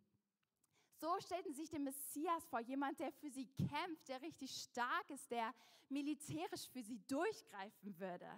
So 0.97 1.19
stellten 1.19 1.53
sich 1.53 1.69
den 1.69 1.83
Messias 1.83 2.45
vor, 2.47 2.59
jemand, 2.59 2.99
der 2.99 3.11
für 3.11 3.29
sie 3.29 3.47
kämpft, 3.47 4.07
der 4.07 4.21
richtig 4.21 4.51
stark 4.51 5.09
ist, 5.09 5.29
der 5.29 5.53
militärisch 5.89 6.69
für 6.69 6.81
sie 6.81 6.99
durchgreifen 7.07 7.99
würde. 7.99 8.29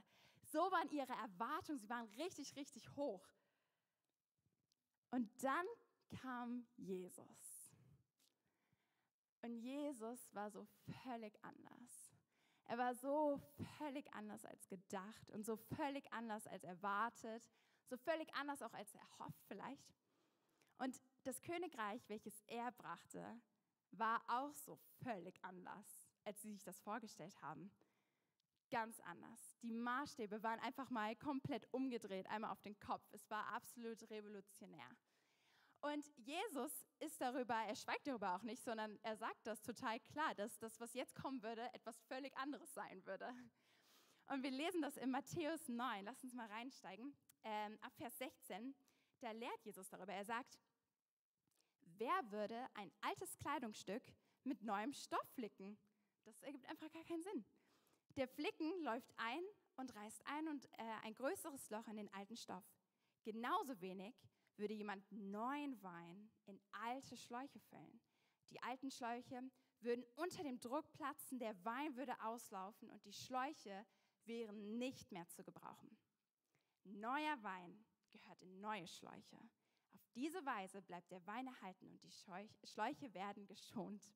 So 0.44 0.60
waren 0.72 0.90
ihre 0.90 1.14
Erwartungen, 1.14 1.80
sie 1.80 1.90
waren 1.90 2.08
richtig, 2.16 2.56
richtig 2.56 2.96
hoch. 2.96 3.28
Und 5.12 5.30
dann 5.44 5.66
kam 6.22 6.66
Jesus. 6.78 7.72
Und 9.42 9.56
Jesus 9.60 10.34
war 10.34 10.50
so 10.50 10.68
völlig 11.04 11.38
anders. 11.44 12.16
Er 12.66 12.78
war 12.78 12.96
so 12.96 13.40
völlig 13.78 14.14
anders 14.14 14.44
als 14.44 14.68
gedacht 14.68 15.30
und 15.32 15.46
so 15.46 15.56
völlig 15.56 16.12
anders 16.12 16.48
als 16.48 16.64
erwartet, 16.64 17.50
so 17.86 17.96
völlig 17.98 18.34
anders 18.36 18.62
auch 18.62 18.74
als 18.74 18.94
erhofft 18.94 19.46
vielleicht. 19.48 19.94
Und 20.78 21.02
das 21.28 21.42
Königreich, 21.42 22.08
welches 22.08 22.42
er 22.48 22.72
brachte, 22.72 23.42
war 23.92 24.24
auch 24.30 24.54
so 24.54 24.78
völlig 25.04 25.44
anders, 25.44 26.08
als 26.24 26.42
sie 26.42 26.52
sich 26.52 26.64
das 26.64 26.80
vorgestellt 26.80 27.40
haben. 27.42 27.72
ganz 28.70 29.00
anders. 29.00 29.56
Die 29.62 29.72
Maßstäbe 29.72 30.44
waren 30.44 30.60
einfach 30.60 30.90
mal 30.90 31.16
komplett 31.16 31.66
umgedreht, 31.72 32.28
einmal 32.28 32.52
auf 32.52 32.62
den 32.62 32.78
Kopf. 32.82 33.02
Es 33.12 33.30
war 33.30 33.48
absolut 33.54 34.10
revolutionär. 34.10 34.90
Und 35.80 36.06
Jesus 36.18 36.86
ist 37.00 37.22
darüber, 37.22 37.56
er 37.56 37.76
schweigt 37.78 38.08
darüber 38.08 38.36
auch 38.36 38.44
nicht, 38.44 38.62
sondern 38.62 39.00
er 39.04 39.16
sagt 39.16 39.48
das 39.48 39.62
total 39.62 40.02
klar, 40.02 40.36
dass 40.36 40.60
das, 40.60 40.82
was 40.82 40.94
jetzt 40.94 41.16
kommen 41.16 41.42
würde, 41.44 41.74
etwas 41.74 41.98
völlig 42.10 42.36
anderes 42.36 42.74
sein 42.74 43.06
würde. 43.06 43.34
Und 44.28 44.44
wir 44.44 44.52
lesen 44.52 44.82
das 44.82 44.98
in 44.98 45.12
Matthäus 45.12 45.70
9. 45.70 46.04
Lass 46.04 46.22
uns 46.22 46.34
mal 46.34 46.48
reinsteigen. 46.48 47.16
Ähm, 47.46 47.78
ab 47.80 47.94
Vers 47.96 48.18
16, 48.18 48.76
da 49.22 49.32
lehrt 49.32 49.64
Jesus 49.64 49.88
darüber. 49.88 50.12
Er 50.12 50.26
sagt, 50.26 50.60
wer 51.98 52.32
würde 52.32 52.68
ein 52.76 52.92
altes 53.02 53.38
Kleidungsstück 53.38 54.04
mit 54.44 54.62
neuem 54.64 54.94
Stoff 54.94 55.28
flicken? 55.34 55.78
Das 56.24 56.42
ergibt 56.42 56.68
einfach 56.70 56.92
gar 56.92 57.04
keinen 57.04 57.24
Sinn. 57.24 57.46
Der 58.16 58.28
Flicken 58.28 58.82
läuft 58.82 59.14
ein 59.18 59.44
und 59.76 59.96
reißt 59.96 60.26
ein 60.26 60.48
und 60.48 60.66
äh, 60.74 60.84
ein 61.04 61.14
größeres 61.14 61.70
Loch 61.70 61.88
in 61.88 61.98
den 61.98 62.14
alten 62.14 62.36
Stoff. 62.36 62.66
Genauso 63.24 63.80
wenig 63.82 64.16
würde 64.58 64.74
jemand 64.74 65.06
neuen 65.12 65.82
Wein 65.84 66.32
in 66.46 66.60
alte 66.72 67.16
Schläuche 67.16 67.60
füllen. 67.60 68.02
Die 68.50 68.62
alten 68.64 68.90
Schläuche 68.90 69.44
würden 69.82 70.06
unter 70.16 70.44
dem 70.44 70.60
Druck 70.60 70.92
platzen, 70.94 71.38
der 71.38 71.64
Wein 71.64 71.96
würde 71.96 72.20
auslaufen 72.22 72.90
und 72.90 73.06
die 73.06 73.14
Schläuche 73.14 73.86
wären 74.26 74.78
nicht 74.78 75.12
mehr 75.12 75.28
zu 75.28 75.44
gebrauchen. 75.44 75.98
Neuer 76.84 77.44
Wein 77.44 77.86
gehört 78.10 78.42
in 78.42 78.60
neue 78.60 78.88
Schläuche. 78.88 79.38
Diese 80.18 80.46
Weise 80.46 80.82
bleibt 80.82 81.12
der 81.12 81.26
Wein 81.26 81.48
erhalten 81.48 81.88
und 81.90 82.04
die 82.04 82.12
Schläuche 82.12 83.14
werden 83.14 83.48
geschont. 83.48 84.12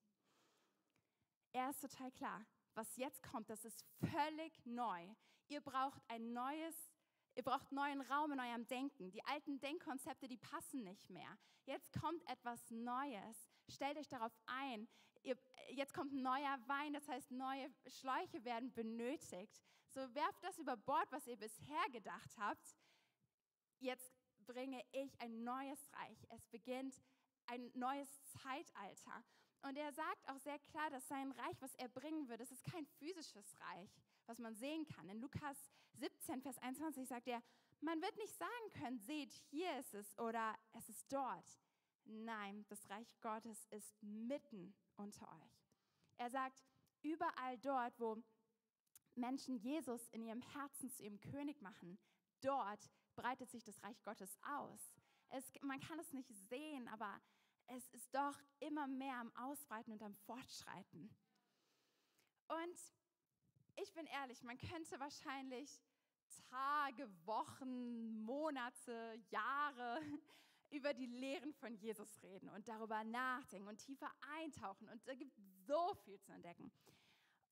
Er 1.53 1.69
ist 1.69 1.81
total 1.81 2.11
klar 2.11 2.45
was 2.75 2.95
jetzt 2.97 3.21
kommt, 3.23 3.49
das 3.49 3.65
ist 3.65 3.85
völlig 3.99 4.65
neu. 4.65 5.07
Ihr 5.47 5.61
braucht 5.61 6.01
ein 6.07 6.33
neues, 6.33 6.91
ihr 7.35 7.43
braucht 7.43 7.71
neuen 7.71 8.01
Raum 8.01 8.31
in 8.31 8.39
eurem 8.39 8.67
Denken. 8.67 9.11
Die 9.11 9.23
alten 9.25 9.59
Denkkonzepte, 9.59 10.27
die 10.27 10.37
passen 10.37 10.83
nicht 10.83 11.09
mehr. 11.09 11.37
Jetzt 11.65 11.91
kommt 11.99 12.27
etwas 12.29 12.69
Neues. 12.69 13.49
Stellt 13.69 13.97
euch 13.97 14.07
darauf 14.07 14.35
ein. 14.45 14.87
Ihr, 15.23 15.37
jetzt 15.69 15.93
kommt 15.93 16.13
neuer 16.13 16.57
Wein, 16.67 16.93
das 16.93 17.07
heißt, 17.07 17.31
neue 17.31 17.69
Schläuche 17.87 18.43
werden 18.43 18.73
benötigt. 18.73 19.61
So 19.89 19.99
werft 20.15 20.43
das 20.43 20.57
über 20.57 20.77
Bord, 20.77 21.11
was 21.11 21.27
ihr 21.27 21.37
bisher 21.37 21.89
gedacht 21.91 22.37
habt. 22.37 22.75
Jetzt 23.79 24.10
bringe 24.45 24.83
ich 24.91 25.19
ein 25.19 25.43
neues 25.43 25.79
Reich. 25.93 26.25
Es 26.29 26.45
beginnt 26.47 27.01
ein 27.47 27.71
neues 27.73 28.09
Zeitalter. 28.25 29.23
Und 29.63 29.77
er 29.77 29.91
sagt 29.93 30.27
auch 30.29 30.39
sehr 30.39 30.57
klar, 30.59 30.89
dass 30.89 31.07
sein 31.07 31.31
Reich, 31.31 31.61
was 31.61 31.75
er 31.75 31.87
bringen 31.89 32.27
wird, 32.27 32.41
das 32.41 32.51
ist 32.51 32.63
kein 32.63 32.85
physisches 32.85 33.59
Reich, 33.59 33.89
was 34.25 34.39
man 34.39 34.55
sehen 34.55 34.87
kann. 34.87 35.07
In 35.09 35.19
Lukas 35.19 35.69
17, 35.93 36.41
Vers 36.41 36.57
21 36.59 37.07
sagt 37.07 37.27
er, 37.27 37.41
man 37.79 38.01
wird 38.01 38.17
nicht 38.17 38.35
sagen 38.35 38.69
können, 38.73 38.99
seht, 38.99 39.33
hier 39.49 39.77
ist 39.79 39.93
es 39.93 40.17
oder 40.17 40.55
es 40.73 40.89
ist 40.89 41.11
dort. 41.11 41.59
Nein, 42.05 42.65
das 42.69 42.89
Reich 42.89 43.15
Gottes 43.21 43.65
ist 43.69 44.01
mitten 44.01 44.73
unter 44.95 45.27
euch. 45.33 45.67
Er 46.17 46.29
sagt, 46.29 46.63
überall 47.01 47.57
dort, 47.59 47.99
wo 47.99 48.17
Menschen 49.15 49.57
Jesus 49.57 50.07
in 50.09 50.23
ihrem 50.23 50.41
Herzen 50.41 50.89
zu 50.89 51.03
ihrem 51.03 51.19
König 51.19 51.61
machen, 51.61 51.99
dort 52.41 52.89
breitet 53.15 53.49
sich 53.49 53.63
das 53.63 53.81
Reich 53.83 54.01
Gottes 54.03 54.37
aus. 54.43 54.95
Es, 55.29 55.51
man 55.61 55.79
kann 55.79 55.99
es 55.99 56.13
nicht 56.13 56.29
sehen, 56.49 56.87
aber 56.89 57.21
es 57.67 57.87
ist 57.89 58.13
doch 58.13 58.37
immer 58.59 58.87
mehr 58.87 59.15
am 59.15 59.33
Ausbreiten 59.35 59.91
und 59.91 60.03
am 60.03 60.13
Fortschreiten. 60.13 61.09
Und 62.47 62.77
ich 63.77 63.93
bin 63.93 64.05
ehrlich, 64.07 64.43
man 64.43 64.57
könnte 64.57 64.99
wahrscheinlich 64.99 65.81
Tage, 66.49 67.09
Wochen, 67.25 68.23
Monate, 68.23 69.13
Jahre 69.29 70.01
über 70.69 70.93
die 70.93 71.05
Lehren 71.05 71.53
von 71.53 71.75
Jesus 71.75 72.21
reden 72.23 72.49
und 72.49 72.67
darüber 72.67 73.03
nachdenken 73.03 73.67
und 73.67 73.77
tiefer 73.77 74.11
eintauchen. 74.39 74.89
Und 74.89 75.05
da 75.07 75.15
gibt 75.15 75.35
so 75.65 75.93
viel 76.03 76.19
zu 76.19 76.31
entdecken. 76.31 76.71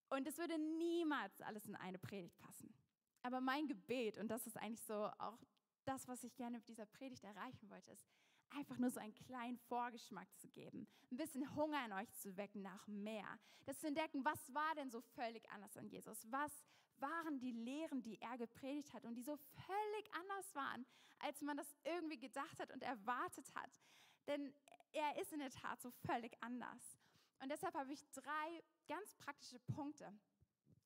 Und 0.10 0.28
es 0.28 0.38
würde 0.38 0.58
niemals 0.58 1.40
alles 1.42 1.66
in 1.66 1.76
eine 1.76 2.00
Predigt 2.00 2.38
passen. 2.40 2.74
Aber 3.22 3.42
mein 3.42 3.68
Gebet, 3.68 4.18
und 4.18 4.30
das 4.30 4.48
ist 4.48 4.58
eigentlich 4.58 4.84
so 4.84 5.06
auch 5.18 5.38
das, 5.86 6.08
was 6.08 6.24
ich 6.24 6.36
gerne 6.36 6.58
mit 6.58 6.68
dieser 6.68 6.86
Predigt 6.86 7.24
erreichen 7.24 7.70
wollte, 7.70 7.92
ist, 7.92 8.08
einfach 8.52 8.78
nur 8.78 8.90
so 8.90 9.00
einen 9.00 9.14
kleinen 9.14 9.58
Vorgeschmack 9.58 10.28
zu 10.38 10.48
geben, 10.50 10.88
ein 11.12 11.18
bisschen 11.18 11.56
Hunger 11.56 11.86
in 11.86 11.94
euch 11.94 12.12
zu 12.16 12.36
wecken 12.38 12.62
nach 12.62 12.88
mehr, 12.88 13.40
das 13.66 13.80
zu 13.80 13.88
entdecken, 13.88 14.26
was 14.26 14.54
war 14.54 14.76
denn 14.76 14.90
so 14.90 15.02
völlig 15.02 15.48
anders 15.52 15.78
an 15.78 15.88
Jesus, 15.88 16.26
was 16.32 16.64
waren 16.98 17.40
die 17.40 17.52
Lehren, 17.52 18.02
die 18.02 18.20
er 18.20 18.38
gepredigt 18.38 18.94
hat 18.94 19.06
und 19.06 19.16
die 19.16 19.24
so 19.24 19.38
völlig 19.38 20.14
anders 20.14 20.56
waren, 20.56 20.86
als 21.20 21.42
man 21.42 21.58
das 21.58 21.76
irgendwie 21.84 22.20
gedacht 22.20 22.60
hat 22.60 22.72
und 22.72 22.84
erwartet 22.84 23.54
hat. 23.56 23.80
Denn 24.28 24.54
er 24.92 25.18
ist 25.18 25.32
in 25.32 25.40
der 25.40 25.52
Tat 25.52 25.82
so 25.82 25.92
völlig 25.92 26.36
anders. 26.42 26.98
Und 27.42 27.50
deshalb 27.50 27.74
habe 27.76 27.94
ich 27.94 28.06
drei 28.12 28.64
ganz 28.88 29.16
praktische 29.16 29.60
Punkte. 29.60 30.12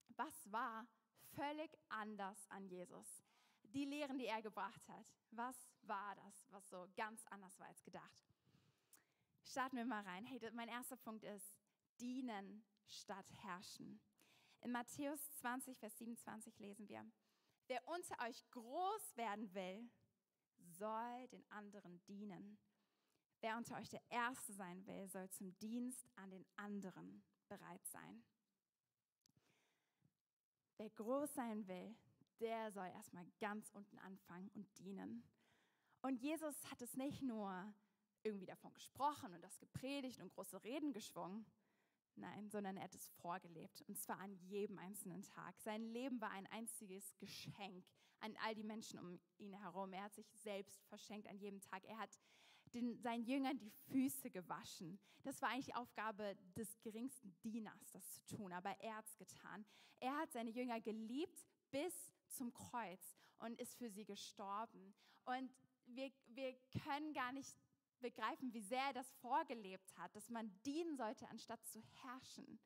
Was 0.10 0.52
war 0.52 0.86
völlig 1.36 1.78
anders 1.90 2.48
an 2.50 2.66
Jesus? 2.68 3.24
Die 3.64 3.86
Lehren, 3.86 4.18
die 4.18 4.28
er 4.28 4.42
gebracht 4.42 4.88
hat. 4.90 5.06
Was 5.32 5.56
war 5.82 6.16
das, 6.16 6.46
was 6.52 6.70
so 6.70 6.88
ganz 6.96 7.26
anders 7.26 7.58
war 7.60 7.68
als 7.68 7.84
gedacht? 7.84 8.34
Starten 9.44 9.78
wir 9.78 9.86
mal 9.86 10.04
rein. 10.04 10.26
Hey, 10.26 10.40
mein 10.54 10.70
erster 10.70 10.98
Punkt 10.98 11.24
ist 11.24 11.58
dienen 12.00 12.64
statt 12.88 13.26
herrschen. 13.42 14.00
In 14.62 14.72
Matthäus 14.72 15.32
20, 15.40 15.78
Vers 15.78 15.98
27 15.98 16.58
lesen 16.60 16.88
wir, 16.88 17.06
wer 17.68 17.86
unter 17.88 18.16
euch 18.26 18.50
groß 18.52 19.18
werden 19.18 19.54
will, 19.54 19.90
soll 20.58 21.28
den 21.30 21.46
anderen 21.52 22.02
dienen. 22.06 22.58
Wer 23.42 23.58
unter 23.58 23.78
euch 23.78 23.90
der 23.90 24.02
Erste 24.10 24.54
sein 24.54 24.86
will, 24.86 25.08
soll 25.10 25.30
zum 25.32 25.58
Dienst 25.60 26.08
an 26.16 26.32
den 26.32 26.46
anderen 26.56 27.24
bereit 27.50 27.86
sein. 27.88 28.24
Wer 30.84 30.90
groß 30.90 31.34
sein 31.34 31.66
will, 31.66 31.96
der 32.42 32.70
soll 32.74 32.88
erstmal 32.88 33.26
ganz 33.40 33.70
unten 33.70 33.98
anfangen 34.00 34.50
und 34.50 34.68
dienen. 34.80 35.24
Und 36.02 36.22
Jesus 36.22 36.70
hat 36.70 36.82
es 36.82 36.98
nicht 36.98 37.22
nur 37.22 37.74
irgendwie 38.22 38.48
davon 38.48 38.74
gesprochen 38.74 39.34
und 39.34 39.42
das 39.42 39.58
gepredigt 39.60 40.20
und 40.20 40.34
große 40.34 40.62
Reden 40.66 40.92
geschwungen, 40.92 41.46
nein, 42.16 42.50
sondern 42.50 42.76
er 42.76 42.84
hat 42.84 42.96
es 42.96 43.08
vorgelebt 43.22 43.82
und 43.88 43.98
zwar 43.98 44.20
an 44.20 44.36
jedem 44.36 44.78
einzelnen 44.78 45.22
Tag. 45.22 45.58
Sein 45.62 45.86
Leben 45.86 46.20
war 46.20 46.32
ein 46.32 46.48
einziges 46.48 47.16
Geschenk 47.18 47.86
an 48.20 48.36
all 48.44 48.54
die 48.54 48.66
Menschen 48.66 49.00
um 49.00 49.22
ihn 49.38 49.54
herum. 49.54 49.94
Er 49.94 50.04
hat 50.04 50.14
sich 50.14 50.28
selbst 50.34 50.84
verschenkt 50.90 51.30
an 51.30 51.40
jedem 51.40 51.62
Tag. 51.62 51.86
Er 51.86 51.98
hat 51.98 52.20
den, 52.74 53.00
seinen 53.02 53.24
Jüngern 53.24 53.58
die 53.58 53.70
Füße 53.70 54.30
gewaschen. 54.30 55.00
Das 55.24 55.42
war 55.42 55.50
eigentlich 55.50 55.68
die 55.68 55.76
Aufgabe 55.76 56.36
des 56.56 56.82
geringsten 56.82 57.36
Dieners, 57.44 57.92
das 57.92 58.12
zu 58.12 58.38
tun, 58.38 58.52
aber 58.52 58.72
er 58.80 58.98
hat 58.98 59.06
es 59.06 59.18
getan. 59.18 59.66
Er 60.00 60.18
hat 60.18 60.32
seine 60.32 60.50
Jünger 60.50 60.82
geliebt 60.82 61.46
bis 61.72 62.12
zum 62.28 62.54
Kreuz 62.54 63.18
und 63.40 63.60
ist 63.60 63.76
für 63.76 63.90
sie 63.90 64.06
gestorben. 64.06 64.94
Und 65.26 65.52
wir, 65.86 66.12
wir 66.28 66.56
können 66.84 67.14
gar 67.14 67.32
nicht 67.32 67.56
begreifen, 68.00 68.54
wie 68.54 68.62
sehr 68.62 68.84
er 68.84 68.94
das 68.94 69.12
vorgelebt 69.22 69.96
hat, 69.98 70.16
dass 70.16 70.30
man 70.30 70.52
dienen 70.66 70.98
sollte, 70.98 71.28
anstatt 71.30 71.66
zu 71.66 71.82
herrschen. 72.04 72.60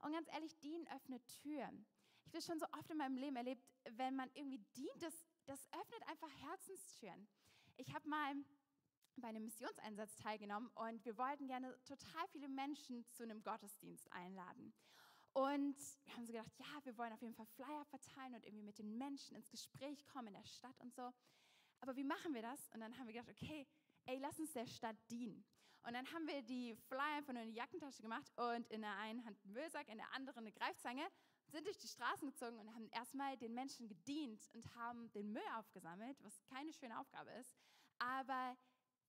Und 0.00 0.12
ganz 0.12 0.28
ehrlich, 0.28 0.56
dienen 0.60 0.86
öffnet 0.88 1.26
Türen. 1.42 1.84
Ich 2.26 2.34
habe 2.34 2.42
schon 2.42 2.60
so 2.60 2.66
oft 2.78 2.90
in 2.90 2.98
meinem 2.98 3.16
Leben 3.16 3.36
erlebt, 3.36 3.64
wenn 3.96 4.14
man 4.14 4.30
irgendwie 4.34 4.62
dient, 4.76 5.02
das, 5.02 5.14
das 5.46 5.66
öffnet 5.72 6.02
einfach 6.06 6.30
Herzenstüren. 6.42 7.26
Ich 7.76 7.92
habe 7.94 8.08
mal 8.08 8.34
bei 9.20 9.28
einem 9.28 9.44
Missionseinsatz 9.44 10.16
teilgenommen 10.16 10.70
und 10.74 11.04
wir 11.04 11.16
wollten 11.18 11.46
gerne 11.46 11.76
total 11.84 12.26
viele 12.32 12.48
Menschen 12.48 13.04
zu 13.10 13.22
einem 13.22 13.42
Gottesdienst 13.42 14.10
einladen. 14.12 14.72
Und 15.32 15.76
wir 16.04 16.14
haben 16.14 16.26
so 16.26 16.32
gedacht, 16.32 16.50
ja, 16.58 16.66
wir 16.84 16.96
wollen 16.98 17.12
auf 17.12 17.22
jeden 17.22 17.34
Fall 17.34 17.46
Flyer 17.46 17.84
verteilen 17.84 18.34
und 18.34 18.44
irgendwie 18.44 18.64
mit 18.64 18.78
den 18.78 18.96
Menschen 18.98 19.36
ins 19.36 19.50
Gespräch 19.50 20.06
kommen 20.06 20.28
in 20.28 20.34
der 20.34 20.44
Stadt 20.44 20.80
und 20.80 20.94
so. 20.94 21.12
Aber 21.80 21.96
wie 21.96 22.04
machen 22.04 22.34
wir 22.34 22.42
das? 22.42 22.68
Und 22.70 22.80
dann 22.80 22.96
haben 22.98 23.06
wir 23.06 23.14
gedacht, 23.14 23.30
okay, 23.30 23.66
ey, 24.06 24.18
lass 24.18 24.38
uns 24.38 24.52
der 24.52 24.66
Stadt 24.66 24.96
dienen. 25.10 25.44
Und 25.82 25.94
dann 25.94 26.10
haben 26.12 26.26
wir 26.26 26.42
die 26.42 26.74
Flyer 26.88 27.22
von 27.24 27.36
einer 27.36 27.50
Jackentasche 27.50 28.02
gemacht 28.02 28.30
und 28.36 28.68
in 28.68 28.80
der 28.80 28.96
einen 28.96 29.24
Hand 29.24 29.38
einen 29.44 29.52
Müllsack, 29.52 29.88
in 29.88 29.98
der 29.98 30.12
anderen 30.12 30.38
eine 30.38 30.52
Greifzange, 30.52 31.06
sind 31.46 31.66
durch 31.66 31.78
die 31.78 31.88
Straßen 31.88 32.28
gezogen 32.28 32.58
und 32.58 32.74
haben 32.74 32.88
erstmal 32.90 33.36
den 33.38 33.54
Menschen 33.54 33.88
gedient 33.88 34.50
und 34.54 34.74
haben 34.74 35.10
den 35.12 35.32
Müll 35.32 35.48
aufgesammelt, 35.56 36.18
was 36.22 36.42
keine 36.42 36.72
schöne 36.72 36.98
Aufgabe 36.98 37.30
ist. 37.32 37.54
Aber 37.98 38.56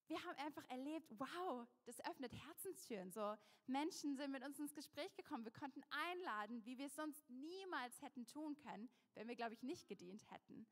wir 0.10 0.24
haben 0.24 0.38
einfach 0.40 0.68
erlebt, 0.70 1.14
wow, 1.18 1.68
das 1.86 2.04
öffnet 2.06 2.34
Herzenstüren. 2.34 3.12
So 3.12 3.36
Menschen 3.68 4.16
sind 4.16 4.32
mit 4.32 4.44
uns 4.44 4.60
ins 4.60 4.74
Gespräch 4.74 5.16
gekommen. 5.16 5.46
Wir 5.46 5.52
konnten 5.52 5.84
einladen, 5.90 6.66
wie 6.66 6.78
wir 6.78 6.88
es 6.88 6.96
sonst 6.96 7.30
niemals 7.30 8.02
hätten 8.02 8.26
tun 8.26 8.58
können, 8.58 8.90
wenn 9.14 9.28
wir, 9.28 9.36
glaube 9.36 9.54
ich, 9.54 9.62
nicht 9.64 9.88
gedient 9.88 10.24
hätten. 10.32 10.66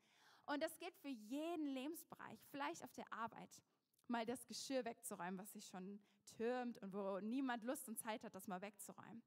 Und 0.46 0.62
das 0.62 0.76
gilt 0.78 0.96
für 0.96 1.08
jeden 1.08 1.66
Lebensbereich, 1.66 2.44
vielleicht 2.50 2.82
auf 2.82 2.92
der 2.92 3.12
Arbeit. 3.12 3.62
Mal 4.08 4.26
das 4.26 4.46
Geschirr 4.46 4.84
wegzuräumen, 4.84 5.38
was 5.38 5.52
sich 5.52 5.66
schon 5.66 6.00
türmt 6.36 6.78
und 6.78 6.92
wo 6.92 7.20
niemand 7.20 7.62
Lust 7.62 7.88
und 7.88 7.98
Zeit 7.98 8.24
hat, 8.24 8.34
das 8.34 8.48
mal 8.48 8.60
wegzuräumen. 8.60 9.22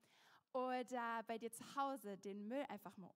oder 0.54 1.24
bei 1.28 1.38
dir 1.38 1.52
zu 1.52 1.64
Hause 1.76 2.18
den 2.18 2.48
Müll 2.48 2.66
einfach 2.70 2.98
mal 2.98 3.12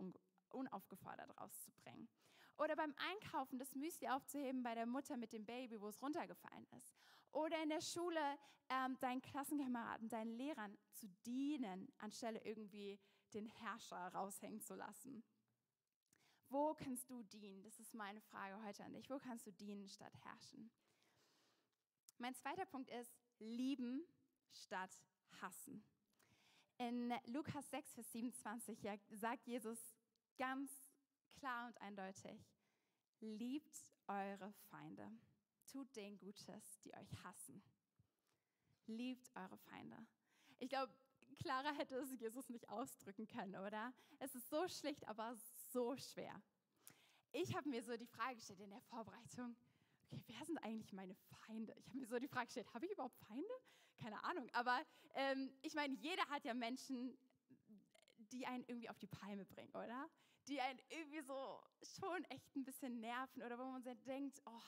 unaufgefordert 0.50 1.38
rauszubringen. 1.40 2.08
Oder 2.58 2.76
beim 2.76 2.94
Einkaufen 2.98 3.60
das 3.60 3.76
Müsli 3.76 4.08
aufzuheben 4.08 4.64
bei 4.64 4.76
der 4.76 4.86
Mutter 4.86 5.18
mit 5.18 5.34
dem 5.34 5.46
Baby, 5.46 5.80
wo 5.82 5.90
es 5.90 6.02
runtergefallen 6.02 6.68
ist. 6.78 6.96
Oder 7.32 7.62
in 7.62 7.70
der 7.70 7.82
Schule 7.82 8.38
ähm, 8.70 8.98
deinen 9.00 9.22
Klassenkameraden, 9.22 10.08
deinen 10.08 10.32
Lehrern 10.32 10.78
zu 10.94 11.08
dienen, 11.26 11.92
anstelle 11.98 12.40
irgendwie 12.44 13.00
den 13.34 13.46
Herrscher 13.46 14.08
raushängen 14.14 14.62
zu 14.62 14.76
lassen. 14.76 15.24
Wo 16.48 16.74
kannst 16.74 17.10
du 17.10 17.24
dienen? 17.24 17.64
Das 17.64 17.80
ist 17.80 17.94
meine 17.94 18.22
Frage 18.22 18.62
heute 18.64 18.84
an 18.84 18.94
dich. 18.94 19.10
Wo 19.10 19.20
kannst 19.20 19.46
du 19.48 19.52
dienen 19.52 19.90
statt 19.90 20.14
herrschen? 20.24 20.72
Mein 22.18 22.36
zweiter 22.36 22.66
Punkt 22.66 22.90
ist 22.92 23.14
lieben 23.40 24.06
statt 24.54 25.02
hassen. 25.42 25.84
In 26.78 27.14
Lukas 27.26 27.70
6, 27.70 27.94
Vers 27.94 28.12
27 28.12 28.80
sagt 29.12 29.48
Jesus 29.48 29.80
ganz 30.38 30.72
klar 31.36 31.68
und 31.68 31.80
eindeutig, 31.82 32.46
liebt 33.20 33.76
eure 34.08 34.52
Feinde, 34.70 35.12
tut 35.72 35.96
denen 35.96 36.18
Gutes, 36.18 36.80
die 36.82 36.94
euch 36.96 37.24
hassen. 37.24 37.62
Liebt 38.88 39.30
eure 39.36 39.58
Feinde. 39.58 39.98
Ich 40.60 40.70
glaube, 40.70 40.94
klarer 41.38 41.74
hätte 41.76 41.96
es 41.96 42.12
Jesus 42.20 42.50
nicht 42.50 42.70
ausdrücken 42.70 43.28
können, 43.28 43.56
oder? 43.56 43.94
Es 44.20 44.36
ist 44.36 44.50
so 44.50 44.68
schlicht, 44.68 45.08
aber 45.08 45.36
so 45.72 45.96
schwer. 45.98 46.42
Ich 47.32 47.56
habe 47.56 47.68
mir 47.70 47.84
so 47.84 47.98
die 47.98 48.06
Frage 48.06 48.36
gestellt 48.36 48.62
in 48.62 48.70
der 48.70 48.82
Vorbereitung, 48.82 49.56
okay, 50.06 50.24
wer 50.28 50.46
sind 50.46 50.58
eigentlich 50.60 50.94
meine 50.94 51.16
Feinde? 51.16 51.74
Ich 51.78 51.88
habe 51.88 51.98
mir 51.98 52.08
so 52.08 52.20
die 52.20 52.28
Frage 52.28 52.46
gestellt, 52.46 52.74
habe 52.74 52.86
ich 52.86 52.92
überhaupt 52.92 53.18
Feinde? 53.18 53.54
Keine 53.98 54.24
Ahnung. 54.24 54.50
Aber 54.54 54.82
ähm, 55.16 55.52
ich 55.62 55.74
meine, 55.74 55.96
jeder 55.96 56.26
hat 56.30 56.46
ja 56.46 56.54
Menschen, 56.54 57.18
die 58.32 58.46
einen 58.46 58.64
irgendwie 58.66 58.90
auf 58.90 59.00
die 59.00 59.08
Palme 59.08 59.46
bringen, 59.46 59.72
oder? 59.72 60.10
Die 60.48 60.62
einen 60.62 60.80
irgendwie 60.90 61.22
so 61.22 61.60
schon 61.82 62.24
echt 62.26 62.56
ein 62.56 62.64
bisschen 62.64 63.00
nerven 63.00 63.42
oder 63.44 63.58
wo 63.58 63.64
man 63.64 63.82
sich 63.82 64.00
denkt, 64.04 64.42
oh, 64.46 64.62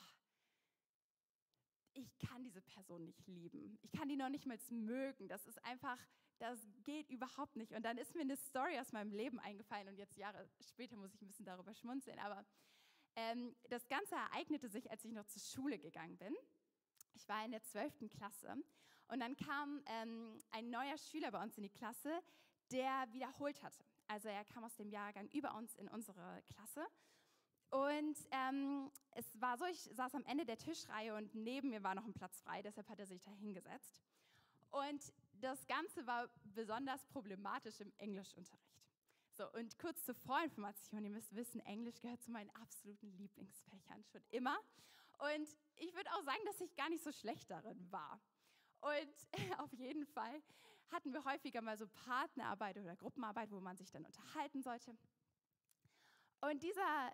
ich 1.92 2.18
kann 2.18 2.44
diese 2.44 2.60
Person 2.62 3.04
nicht 3.04 3.26
lieben. 3.26 3.78
Ich 3.82 3.92
kann 3.92 4.08
die 4.08 4.16
noch 4.16 4.28
nicht 4.28 4.46
mal 4.46 4.58
mögen. 4.70 5.28
Das 5.28 5.46
ist 5.46 5.64
einfach, 5.64 5.98
das 6.38 6.58
geht 6.82 7.10
überhaupt 7.10 7.56
nicht. 7.56 7.72
Und 7.72 7.82
dann 7.82 7.98
ist 7.98 8.14
mir 8.14 8.22
eine 8.22 8.36
Story 8.36 8.78
aus 8.78 8.92
meinem 8.92 9.12
Leben 9.12 9.38
eingefallen 9.40 9.88
und 9.88 9.96
jetzt 9.96 10.16
Jahre 10.16 10.48
später 10.60 10.96
muss 10.96 11.14
ich 11.14 11.22
ein 11.22 11.26
bisschen 11.26 11.46
darüber 11.46 11.74
schmunzeln. 11.74 12.18
Aber 12.18 12.44
ähm, 13.16 13.56
das 13.68 13.86
Ganze 13.88 14.14
ereignete 14.14 14.68
sich, 14.68 14.90
als 14.90 15.04
ich 15.04 15.12
noch 15.12 15.26
zur 15.26 15.42
Schule 15.42 15.78
gegangen 15.78 16.16
bin. 16.18 16.34
Ich 17.14 17.28
war 17.28 17.44
in 17.44 17.50
der 17.50 17.62
12. 17.62 18.08
Klasse 18.10 18.56
und 19.08 19.20
dann 19.20 19.36
kam 19.36 19.82
ähm, 19.86 20.40
ein 20.50 20.70
neuer 20.70 20.96
Schüler 20.98 21.32
bei 21.32 21.42
uns 21.42 21.56
in 21.56 21.64
die 21.64 21.70
Klasse, 21.70 22.22
der 22.70 23.06
wiederholt 23.10 23.62
hatte. 23.62 23.84
Also 24.08 24.28
er 24.28 24.44
kam 24.44 24.64
aus 24.64 24.74
dem 24.76 24.90
Jahrgang 24.90 25.28
über 25.28 25.54
uns 25.54 25.74
in 25.76 25.88
unsere 25.88 26.42
Klasse. 26.54 26.86
Und 27.70 28.16
ähm, 28.30 28.90
es 29.12 29.26
war 29.40 29.58
so, 29.58 29.66
ich 29.66 29.80
saß 29.92 30.14
am 30.14 30.24
Ende 30.24 30.46
der 30.46 30.56
Tischreihe 30.56 31.14
und 31.14 31.34
neben 31.34 31.68
mir 31.68 31.82
war 31.82 31.94
noch 31.94 32.04
ein 32.04 32.14
Platz 32.14 32.40
frei, 32.40 32.62
deshalb 32.62 32.88
hat 32.88 32.98
er 32.98 33.06
sich 33.06 33.22
da 33.22 33.30
hingesetzt. 33.30 34.02
Und 34.70 35.12
das 35.40 35.66
Ganze 35.66 36.06
war 36.06 36.28
besonders 36.54 37.04
problematisch 37.06 37.80
im 37.80 37.92
Englischunterricht. 37.98 38.68
So, 39.32 39.48
und 39.52 39.78
kurz 39.78 40.04
zur 40.04 40.14
Vorinformation, 40.14 41.04
ihr 41.04 41.10
müsst 41.10 41.34
wissen, 41.34 41.60
Englisch 41.60 42.00
gehört 42.00 42.22
zu 42.22 42.30
meinen 42.30 42.50
absoluten 42.56 43.12
Lieblingsfächern 43.16 44.02
schon 44.04 44.22
immer. 44.30 44.58
Und 45.18 45.48
ich 45.76 45.94
würde 45.94 46.10
auch 46.12 46.22
sagen, 46.22 46.40
dass 46.46 46.60
ich 46.60 46.74
gar 46.74 46.88
nicht 46.88 47.04
so 47.04 47.12
schlecht 47.12 47.50
darin 47.50 47.86
war. 47.92 48.20
Und 48.80 49.28
auf 49.58 49.72
jeden 49.74 50.06
Fall 50.06 50.42
hatten 50.90 51.12
wir 51.12 51.24
häufiger 51.24 51.60
mal 51.60 51.76
so 51.76 51.86
Partnerarbeit 51.88 52.78
oder 52.78 52.96
Gruppenarbeit, 52.96 53.50
wo 53.50 53.60
man 53.60 53.76
sich 53.76 53.90
dann 53.90 54.04
unterhalten 54.04 54.62
sollte. 54.62 54.96
Und 56.40 56.62
dieser, 56.62 57.12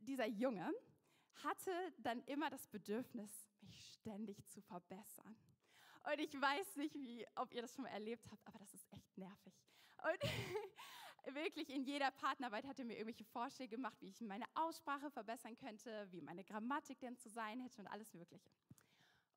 dieser 0.00 0.26
Junge 0.26 0.72
hatte 1.44 1.70
dann 1.98 2.22
immer 2.24 2.50
das 2.50 2.66
Bedürfnis, 2.68 3.30
mich 3.60 3.92
ständig 3.94 4.46
zu 4.48 4.60
verbessern. 4.62 5.36
Und 6.04 6.20
ich 6.20 6.40
weiß 6.40 6.76
nicht, 6.76 6.94
wie, 6.94 7.26
ob 7.34 7.52
ihr 7.52 7.62
das 7.62 7.74
schon 7.74 7.84
mal 7.84 7.90
erlebt 7.90 8.30
habt, 8.30 8.46
aber 8.46 8.58
das 8.58 8.72
ist 8.74 8.86
echt 8.92 9.18
nervig. 9.18 9.54
Und 10.04 11.34
wirklich 11.34 11.68
in 11.70 11.82
jeder 11.82 12.10
Partnerarbeit 12.12 12.66
hat 12.66 12.78
er 12.78 12.84
mir 12.84 12.94
irgendwelche 12.94 13.24
Vorschläge 13.24 13.76
gemacht, 13.76 14.00
wie 14.00 14.08
ich 14.08 14.20
meine 14.20 14.44
Aussprache 14.54 15.10
verbessern 15.10 15.56
könnte, 15.56 16.06
wie 16.12 16.22
meine 16.22 16.44
Grammatik 16.44 17.00
denn 17.00 17.16
zu 17.16 17.28
sein 17.28 17.60
hätte 17.60 17.80
und 17.80 17.88
alles 17.88 18.14
Mögliche. 18.14 18.48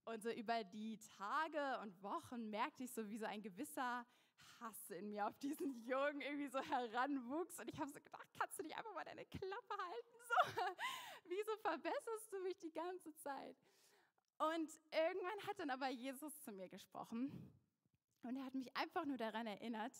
Und 0.09 0.23
so 0.23 0.31
über 0.31 0.63
die 0.63 0.97
Tage 1.17 1.79
und 1.83 2.01
Wochen 2.01 2.49
merkte 2.49 2.83
ich 2.83 2.91
so, 2.91 3.07
wie 3.07 3.19
so 3.19 3.27
ein 3.27 3.43
gewisser 3.43 4.03
Hass 4.59 4.89
in 4.89 5.11
mir 5.11 5.27
auf 5.27 5.37
diesen 5.37 5.75
Jungen 5.85 6.21
irgendwie 6.21 6.47
so 6.47 6.59
heranwuchs. 6.59 7.59
Und 7.59 7.69
ich 7.69 7.79
habe 7.79 7.91
so 7.91 7.99
gedacht, 7.99 8.27
kannst 8.39 8.57
du 8.57 8.63
nicht 8.63 8.75
einfach 8.75 8.91
mal 8.95 9.05
deine 9.05 9.23
Klappe 9.27 9.77
halten? 9.77 10.17
So, 10.27 10.63
wieso 11.25 11.55
verbesserst 11.57 12.33
du 12.33 12.39
mich 12.39 12.57
die 12.57 12.71
ganze 12.71 13.13
Zeit? 13.17 13.55
Und 14.39 14.71
irgendwann 14.91 15.47
hat 15.47 15.59
dann 15.59 15.69
aber 15.69 15.89
Jesus 15.89 16.41
zu 16.41 16.53
mir 16.53 16.69
gesprochen. 16.69 17.53
Und 18.23 18.35
er 18.35 18.45
hat 18.45 18.55
mich 18.55 18.75
einfach 18.75 19.05
nur 19.05 19.17
daran 19.17 19.45
erinnert, 19.45 19.93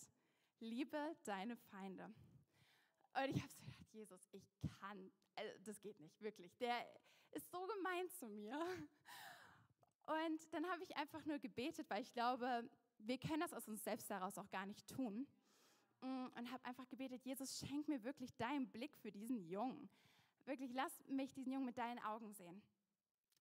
liebe 0.60 1.16
deine 1.24 1.56
Feinde. 1.56 2.06
Und 3.14 3.30
ich 3.30 3.44
habe 3.44 3.54
so 3.54 3.62
gedacht, 3.62 3.94
Jesus, 3.94 4.28
ich 4.32 4.50
kann, 4.80 5.12
also 5.36 5.52
das 5.66 5.80
geht 5.82 6.00
nicht, 6.00 6.20
wirklich. 6.20 6.58
Der 6.58 6.84
ist 7.30 7.52
so 7.52 7.64
gemein 7.68 8.10
zu 8.10 8.28
mir. 8.28 8.60
Und 10.10 10.52
dann 10.52 10.66
habe 10.68 10.82
ich 10.82 10.98
einfach 10.98 11.24
nur 11.28 11.38
gebetet, 11.38 11.88
weil 11.88 12.02
ich 12.02 12.12
glaube, 12.12 12.68
wir 12.98 13.18
können 13.20 13.42
das 13.42 13.54
aus 13.54 13.68
uns 13.68 13.84
selbst 13.84 14.10
heraus 14.10 14.40
auch 14.40 14.50
gar 14.50 14.66
nicht 14.66 14.88
tun. 14.88 15.28
Mm, 16.02 16.26
und 16.36 16.52
habe 16.52 16.66
einfach 16.66 16.90
gebetet, 16.90 17.24
Jesus, 17.24 17.60
schenk 17.60 17.88
mir 17.88 18.04
wirklich 18.04 18.36
deinen 18.36 18.68
Blick 18.72 18.96
für 18.98 19.12
diesen 19.12 19.38
Jungen. 19.38 19.88
Wirklich, 20.46 20.74
lass 20.74 20.92
mich 21.08 21.32
diesen 21.34 21.54
Jungen 21.54 21.68
mit 21.68 21.78
deinen 21.78 22.00
Augen 22.00 22.34
sehen. 22.34 22.64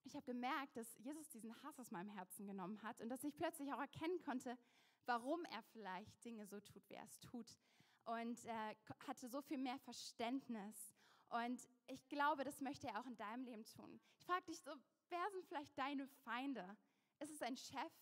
Ich 0.04 0.14
habe 0.14 0.26
gemerkt, 0.26 0.76
dass 0.76 0.98
Jesus 0.98 1.26
diesen 1.31 1.54
Hass 1.62 1.81
aus 1.81 1.90
meinem 1.90 2.11
Herzen 2.11 2.46
genommen 2.46 2.83
hat 2.83 3.00
und 3.00 3.09
dass 3.09 3.24
ich 3.24 3.35
plötzlich 3.35 3.72
auch 3.72 3.81
erkennen 3.81 4.20
konnte, 4.20 4.59
warum 5.07 5.44
er 5.46 5.62
vielleicht 5.72 6.22
Dinge 6.22 6.46
so 6.46 6.61
tut, 6.61 6.87
wie 6.90 6.94
er 6.94 7.04
es 7.04 7.18
tut. 7.20 7.57
Und 8.04 8.44
er 8.44 8.76
hatte 9.07 9.28
so 9.28 9.40
viel 9.40 9.59
mehr 9.59 9.78
Verständnis. 9.78 10.97
Und 11.28 11.68
ich 11.86 12.08
glaube, 12.08 12.44
das 12.44 12.60
möchte 12.60 12.88
er 12.88 13.00
auch 13.00 13.06
in 13.06 13.16
deinem 13.16 13.44
Leben 13.44 13.64
tun. 13.64 14.00
Ich 14.16 14.24
frage 14.24 14.46
dich 14.46 14.60
so, 14.60 14.72
Wer 15.10 15.30
sind 15.32 15.46
vielleicht 15.46 15.76
deine 15.78 16.06
Feinde? 16.06 16.76
Ist 17.20 17.32
es 17.32 17.42
ein 17.42 17.56
Chef? 17.56 17.92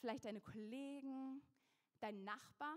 Vielleicht 0.00 0.24
deine 0.24 0.40
Kollegen? 0.40 1.42
Dein 2.00 2.24
Nachbar, 2.24 2.76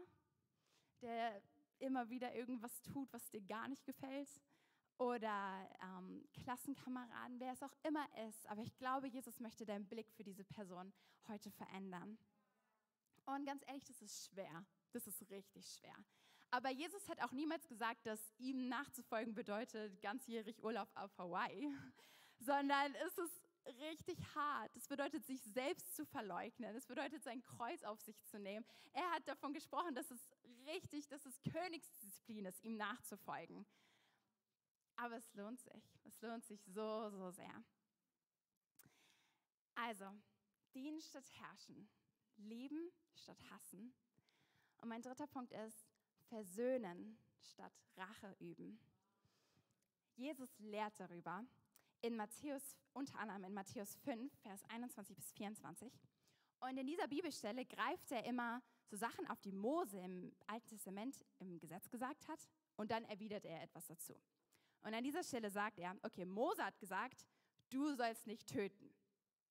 der 1.01 1.41
immer 1.79 2.09
wieder 2.09 2.33
irgendwas 2.35 2.81
tut, 2.81 3.11
was 3.13 3.29
dir 3.29 3.41
gar 3.41 3.67
nicht 3.67 3.85
gefällt? 3.85 4.29
Oder 4.97 5.69
ähm, 5.81 6.27
Klassenkameraden, 6.33 7.39
wer 7.39 7.53
es 7.53 7.63
auch 7.63 7.73
immer 7.83 8.05
ist. 8.27 8.47
Aber 8.47 8.61
ich 8.61 8.75
glaube, 8.77 9.07
Jesus 9.07 9.39
möchte 9.39 9.65
deinen 9.65 9.87
Blick 9.87 10.11
für 10.11 10.23
diese 10.23 10.43
Person 10.43 10.93
heute 11.27 11.51
verändern. 11.51 12.17
Und 13.25 13.45
ganz 13.45 13.63
ehrlich, 13.65 13.85
das 13.85 14.01
ist 14.01 14.25
schwer. 14.25 14.65
Das 14.91 15.07
ist 15.07 15.29
richtig 15.29 15.65
schwer. 15.67 15.95
Aber 16.53 16.69
Jesus 16.69 17.09
hat 17.09 17.19
auch 17.19 17.31
niemals 17.31 17.67
gesagt, 17.67 18.05
dass 18.05 18.31
ihm 18.37 18.69
nachzufolgen 18.69 19.33
bedeutet 19.33 19.99
ganzjährig 20.03 20.63
Urlaub 20.63 20.87
auf 20.93 21.17
Hawaii, 21.17 21.67
sondern 22.39 22.93
es 23.07 23.17
ist 23.17 23.41
richtig 23.81 24.19
hart. 24.35 24.69
Es 24.75 24.87
bedeutet, 24.87 25.25
sich 25.25 25.41
selbst 25.41 25.95
zu 25.95 26.05
verleugnen. 26.05 26.75
Es 26.75 26.85
bedeutet, 26.85 27.23
sein 27.23 27.41
Kreuz 27.41 27.81
auf 27.81 27.99
sich 28.01 28.23
zu 28.25 28.37
nehmen. 28.37 28.63
Er 28.91 29.09
hat 29.13 29.27
davon 29.27 29.51
gesprochen, 29.51 29.95
dass 29.95 30.11
es 30.11 30.29
richtig, 30.67 31.07
dass 31.07 31.25
es 31.25 31.41
Königsdisziplin 31.41 32.45
ist, 32.45 32.63
ihm 32.63 32.77
nachzufolgen. 32.77 33.65
Aber 34.97 35.15
es 35.17 35.33
lohnt 35.33 35.59
sich. 35.59 35.97
Es 36.03 36.21
lohnt 36.21 36.45
sich 36.45 36.63
so, 36.65 37.09
so 37.09 37.31
sehr. 37.31 37.63
Also, 39.73 40.05
dienen 40.75 41.01
statt 41.01 41.25
herrschen, 41.39 41.89
lieben 42.37 42.91
statt 43.15 43.41
hassen. 43.49 43.91
Und 44.77 44.89
mein 44.89 45.01
dritter 45.01 45.25
Punkt 45.25 45.51
ist, 45.51 45.92
versöhnen 46.33 47.15
statt 47.39 47.73
Rache 47.95 48.35
üben. 48.39 48.79
Jesus 50.15 50.57
lehrt 50.57 50.99
darüber, 50.99 51.45
in 52.01 52.15
Matthäus, 52.15 52.75
unter 52.93 53.19
anderem 53.19 53.43
in 53.43 53.53
Matthäus 53.53 53.95
5, 53.97 54.33
Vers 54.39 54.63
21 54.69 55.15
bis 55.15 55.31
24. 55.33 55.93
Und 56.59 56.77
in 56.77 56.87
dieser 56.87 57.07
Bibelstelle 57.07 57.65
greift 57.65 58.11
er 58.11 58.25
immer 58.25 58.63
so 58.87 58.97
Sachen 58.97 59.27
auf, 59.27 59.41
die 59.41 59.51
Mose 59.51 59.99
im 59.99 60.35
Alten 60.47 60.67
Testament 60.67 61.23
im 61.37 61.59
Gesetz 61.59 61.87
gesagt 61.89 62.27
hat, 62.27 62.49
und 62.77 62.89
dann 62.89 63.05
erwidert 63.05 63.45
er 63.45 63.61
etwas 63.61 63.85
dazu. 63.85 64.19
Und 64.81 64.95
an 64.95 65.03
dieser 65.03 65.23
Stelle 65.23 65.51
sagt 65.51 65.77
er, 65.77 65.95
okay, 66.01 66.25
Mose 66.25 66.65
hat 66.65 66.79
gesagt, 66.79 67.27
du 67.69 67.93
sollst 67.93 68.25
nicht 68.25 68.47
töten. 68.47 68.91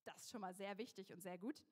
Das 0.03 0.17
ist 0.17 0.31
schon 0.31 0.41
mal 0.41 0.53
sehr 0.53 0.77
wichtig 0.77 1.09
und 1.11 1.21
sehr 1.21 1.37
gut. 1.37 1.63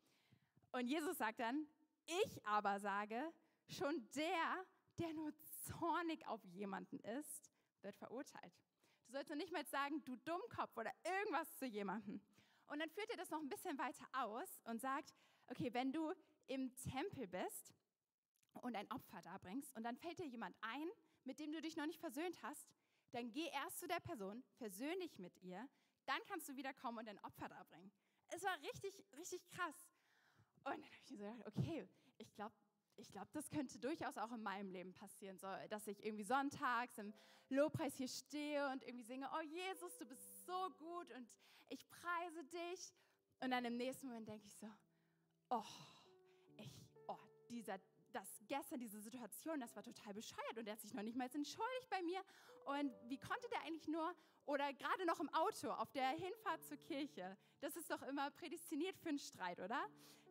Und 0.72 0.88
Jesus 0.88 1.18
sagt 1.18 1.42
dann, 1.42 1.68
ich 2.06 2.46
aber 2.46 2.80
sage, 2.80 3.22
schon 3.68 4.10
der, 4.16 4.66
der 5.02 5.14
nur 5.14 5.34
zornig 5.64 6.28
auf 6.28 6.44
jemanden 6.46 7.00
ist, 7.00 7.52
wird 7.82 7.96
verurteilt. 7.96 8.54
Du 9.08 9.14
sollst 9.14 9.34
nicht 9.36 9.52
mal 9.52 9.66
sagen, 9.66 10.04
du 10.06 10.16
Dummkopf 10.18 10.78
oder 10.78 10.92
irgendwas 11.04 11.58
zu 11.58 11.66
jemandem. 11.66 12.22
Und 12.68 12.80
dann 12.80 12.90
führt 12.90 13.10
er 13.10 13.18
das 13.18 13.30
noch 13.30 13.42
ein 13.42 13.50
bisschen 13.50 13.78
weiter 13.78 14.06
aus 14.14 14.48
und 14.64 14.80
sagt, 14.80 15.14
okay, 15.48 15.74
wenn 15.74 15.92
du 15.92 16.14
im 16.48 16.74
Tempel 16.76 17.28
bist 17.28 17.74
und 18.62 18.76
ein 18.76 18.90
Opfer 18.92 19.22
darbringst 19.22 19.76
und 19.76 19.84
dann 19.84 19.98
fällt 19.98 20.20
dir 20.20 20.28
jemand 20.28 20.56
ein, 20.62 20.88
mit 21.24 21.40
dem 21.40 21.52
du 21.52 21.62
dich 21.62 21.76
noch 21.76 21.86
nicht 21.88 22.00
versöhnt 22.00 22.42
hast, 22.44 22.70
dann 23.12 23.32
geh 23.32 23.48
erst 23.48 23.80
zu 23.80 23.88
der 23.88 24.00
Person, 24.00 24.44
versöhn 24.58 25.00
dich 25.00 25.20
mit 25.20 25.36
ihr, 25.42 25.68
dann 26.06 26.20
kannst 26.28 26.48
du 26.48 26.56
wiederkommen 26.56 27.00
und 27.00 27.10
ein 27.10 27.20
Opfer 27.24 27.50
darbringen. 27.50 27.92
Es 28.30 28.44
war 28.44 28.58
richtig, 28.62 29.04
richtig 29.18 29.46
krass. 29.50 29.76
Und 30.64 30.72
dann 30.72 30.84
habe 30.84 30.96
ich 31.04 31.12
mir 31.12 31.18
so 31.18 31.24
gedacht, 31.24 31.48
okay, 31.48 31.88
ich 32.18 32.34
glaube, 32.34 32.56
ich 33.02 33.12
glaube, 33.12 33.30
das 33.34 33.50
könnte 33.50 33.80
durchaus 33.80 34.18
auch 34.18 34.32
in 34.32 34.44
meinem 34.44 34.70
Leben 34.70 34.94
passieren, 34.94 35.38
so, 35.38 35.48
dass 35.70 35.88
ich 35.88 36.04
irgendwie 36.06 36.24
sonntags 36.24 36.98
im 36.98 37.14
Lobpreis 37.50 37.96
hier 37.96 38.08
stehe 38.08 38.70
und 38.70 38.84
irgendwie 38.84 39.04
singe, 39.04 39.30
oh 39.36 39.42
Jesus, 39.42 39.98
du 39.98 40.06
bist 40.06 40.46
so 40.46 40.70
gut 40.78 41.12
und 41.12 41.28
ich 41.70 41.90
preise 41.90 42.44
dich. 42.46 42.94
Und 43.40 43.52
dann 43.52 43.66
im 43.66 43.76
nächsten 43.76 44.08
Moment 44.08 44.28
denke 44.28 44.46
ich 44.46 44.56
so, 44.56 44.68
oh, 45.50 45.64
ich, 46.58 46.72
oh, 47.08 47.18
dieser, 47.50 47.80
das 48.12 48.28
gestern, 48.48 48.80
diese 48.80 49.00
Situation, 49.00 49.60
das 49.60 49.76
war 49.76 49.84
total 49.84 50.14
bescheuert 50.14 50.58
und 50.58 50.68
er 50.68 50.74
hat 50.74 50.82
sich 50.82 50.94
noch 50.94 51.04
nicht 51.04 51.18
mal 51.18 51.26
entschuldigt 51.26 51.90
bei 51.90 52.02
mir. 52.02 52.22
Und 52.66 52.94
wie 53.10 53.18
konnte 53.18 53.48
der 53.50 53.62
eigentlich 53.62 53.88
nur, 53.88 54.14
oder 54.46 54.74
gerade 54.74 55.06
noch 55.06 55.20
im 55.20 55.30
Auto 55.30 55.70
auf 55.72 55.92
der 55.92 56.10
Hinfahrt 56.10 56.64
zur 56.64 56.78
Kirche, 56.78 57.38
das 57.60 57.76
ist 57.76 57.90
doch 57.90 58.02
immer 58.04 58.30
prädestiniert 58.32 58.98
für 58.98 59.10
einen 59.10 59.20
Streit, 59.20 59.60
oder? 59.60 59.86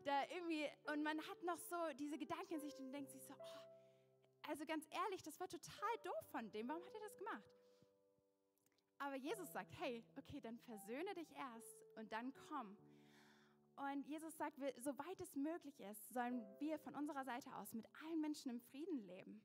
Da 0.05 0.25
irgendwie, 0.31 0.67
und 0.93 1.03
man 1.03 1.19
hat 1.29 1.43
noch 1.43 1.59
so 1.59 1.77
diese 1.99 2.17
Gedanken 2.17 2.55
in 2.55 2.61
sich 2.61 2.79
und 2.79 2.93
denkt 2.93 3.11
sich 3.11 3.23
so, 3.23 3.35
oh, 3.35 4.49
also 4.49 4.65
ganz 4.65 4.87
ehrlich, 4.91 5.23
das 5.23 5.39
war 5.39 5.49
total 5.49 5.99
doof 6.03 6.27
von 6.31 6.51
dem, 6.51 6.69
warum 6.69 6.83
hat 6.85 6.95
er 6.95 7.01
das 7.01 7.17
gemacht? 7.17 7.45
Aber 8.99 9.17
Jesus 9.17 9.51
sagt, 9.53 9.73
hey, 9.79 10.05
okay, 10.17 10.41
dann 10.41 10.59
versöhne 10.59 11.15
dich 11.15 11.33
erst 11.33 11.83
und 11.97 12.13
dann 12.13 12.33
komm. 12.49 12.77
Und 13.81 14.07
Jesus 14.07 14.37
sagt, 14.37 14.59
soweit 14.79 15.19
es 15.21 15.35
möglich 15.35 15.81
ist, 15.81 16.13
sollen 16.13 16.45
wir 16.59 16.79
von 16.79 16.95
unserer 16.95 17.25
Seite 17.25 17.55
aus 17.57 17.73
mit 17.73 17.87
allen 18.05 18.21
Menschen 18.21 18.51
im 18.51 18.61
Frieden 18.61 18.99
leben. 19.07 19.41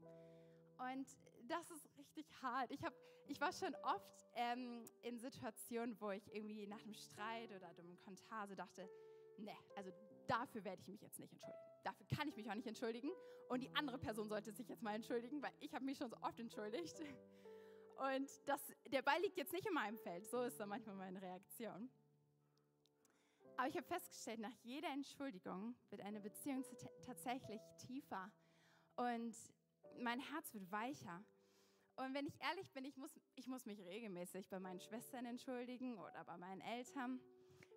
Und 0.77 1.07
das 1.47 1.71
ist 1.71 1.87
richtig 1.97 2.25
hart. 2.41 2.69
Ich, 2.69 2.83
hab, 2.83 2.93
ich 3.27 3.39
war 3.39 3.53
schon 3.53 3.73
oft 3.83 4.25
ähm, 4.35 4.83
in 5.03 5.17
Situationen, 5.19 5.95
wo 6.01 6.11
ich 6.11 6.27
irgendwie 6.33 6.67
nach 6.67 6.81
einem 6.81 6.95
Streit 6.95 7.49
oder 7.51 7.67
einem 7.67 7.97
Kommentar 8.01 8.45
so 8.47 8.55
dachte, 8.55 8.89
ne, 9.37 9.55
also 9.77 9.91
dafür 10.27 10.65
werde 10.65 10.81
ich 10.81 10.89
mich 10.89 11.01
jetzt 11.01 11.17
nicht 11.17 11.31
entschuldigen. 11.31 11.63
Dafür 11.85 12.05
kann 12.17 12.27
ich 12.27 12.35
mich 12.35 12.49
auch 12.49 12.55
nicht 12.55 12.67
entschuldigen. 12.67 13.11
Und 13.47 13.63
die 13.63 13.73
andere 13.73 13.97
Person 13.97 14.27
sollte 14.27 14.51
sich 14.51 14.67
jetzt 14.67 14.83
mal 14.83 14.95
entschuldigen, 14.95 15.41
weil 15.41 15.53
ich 15.61 15.73
habe 15.73 15.85
mich 15.85 15.97
schon 15.97 16.09
so 16.09 16.17
oft 16.21 16.39
entschuldigt. 16.41 16.99
Und 18.13 18.29
das, 18.45 18.61
der 18.91 19.01
Ball 19.01 19.21
liegt 19.21 19.37
jetzt 19.37 19.53
nicht 19.53 19.65
in 19.65 19.73
meinem 19.73 19.97
Feld. 19.97 20.27
So 20.27 20.41
ist 20.41 20.59
dann 20.59 20.67
manchmal 20.67 20.95
meine 20.95 21.21
Reaktion. 21.21 21.89
Aber 23.57 23.67
ich 23.69 23.77
habe 23.77 23.87
festgestellt, 23.87 24.39
nach 24.39 24.53
jeder 24.63 24.89
Entschuldigung 24.89 25.75
wird 25.89 26.01
eine 26.01 26.19
Beziehung 26.19 26.63
tatsächlich 27.05 27.61
tiefer 27.77 28.31
und 28.95 29.35
mein 29.97 30.19
Herz 30.19 30.53
wird 30.53 30.69
weicher. 30.71 31.23
Und 31.95 32.13
wenn 32.13 32.27
ich 32.27 32.37
ehrlich 32.41 32.69
bin, 32.73 32.83
ich 32.83 32.97
muss, 32.97 33.17
ich 33.35 33.47
muss 33.47 33.65
mich 33.65 33.79
regelmäßig 33.85 34.49
bei 34.49 34.59
meinen 34.59 34.81
Schwestern 34.81 35.25
entschuldigen 35.25 35.97
oder 35.97 36.25
bei 36.25 36.35
meinen 36.35 36.59
Eltern, 36.61 37.21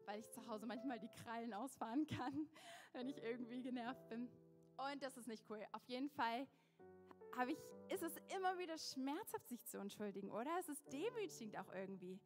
weil 0.07 0.19
ich 0.19 0.29
zu 0.31 0.45
Hause 0.49 0.67
manchmal 0.67 0.99
die 0.99 1.11
Krallen 1.23 1.55
ausfahren 1.55 2.07
kann, 2.07 2.49
wenn 2.93 3.09
ich 3.09 3.23
irgendwie 3.23 3.63
genervt 3.63 4.09
bin. 4.09 4.29
Und 4.77 5.03
das 5.03 5.17
ist 5.17 5.29
nicht 5.29 5.45
cool. 5.49 5.65
Auf 5.73 5.85
jeden 5.87 6.09
Fall 6.11 6.49
habe 7.37 7.53
ich, 7.53 7.59
ist 7.89 8.03
es 8.03 8.17
immer 8.37 8.59
wieder 8.59 8.77
schmerzhaft, 8.79 9.49
sich 9.49 9.65
zu 9.67 9.79
entschuldigen, 9.79 10.31
oder? 10.31 10.51
Es 10.59 10.69
ist 10.69 10.93
demütigend 10.93 11.57
auch 11.57 11.73
irgendwie. 11.73 12.19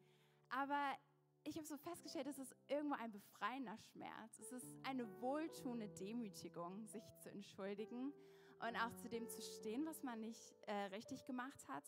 Aber 0.49 0.95
ich 1.43 1.57
habe 1.57 1.67
so 1.67 1.77
festgestellt, 1.77 2.27
es 2.27 2.37
ist 2.37 2.55
irgendwo 2.67 2.95
ein 2.95 3.11
befreiender 3.11 3.77
Schmerz. 3.91 4.39
Es 4.39 4.51
ist 4.51 4.75
eine 4.83 5.05
wohltuende 5.21 5.89
Demütigung, 5.89 6.85
sich 6.87 7.03
zu 7.19 7.29
entschuldigen 7.29 8.13
und 8.59 8.75
auch 8.77 8.93
zu 8.95 9.09
dem 9.09 9.27
zu 9.27 9.41
stehen, 9.41 9.85
was 9.85 10.03
man 10.03 10.19
nicht 10.21 10.55
äh, 10.67 10.73
richtig 10.85 11.25
gemacht 11.25 11.67
hat. 11.67 11.83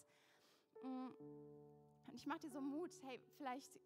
Mm. 0.83 1.07
Und 2.07 2.15
ich 2.15 2.25
mache 2.25 2.39
dir 2.39 2.49
so 2.49 2.61
Mut, 2.61 2.91
hey, 3.03 3.19
vielleicht 3.37 3.79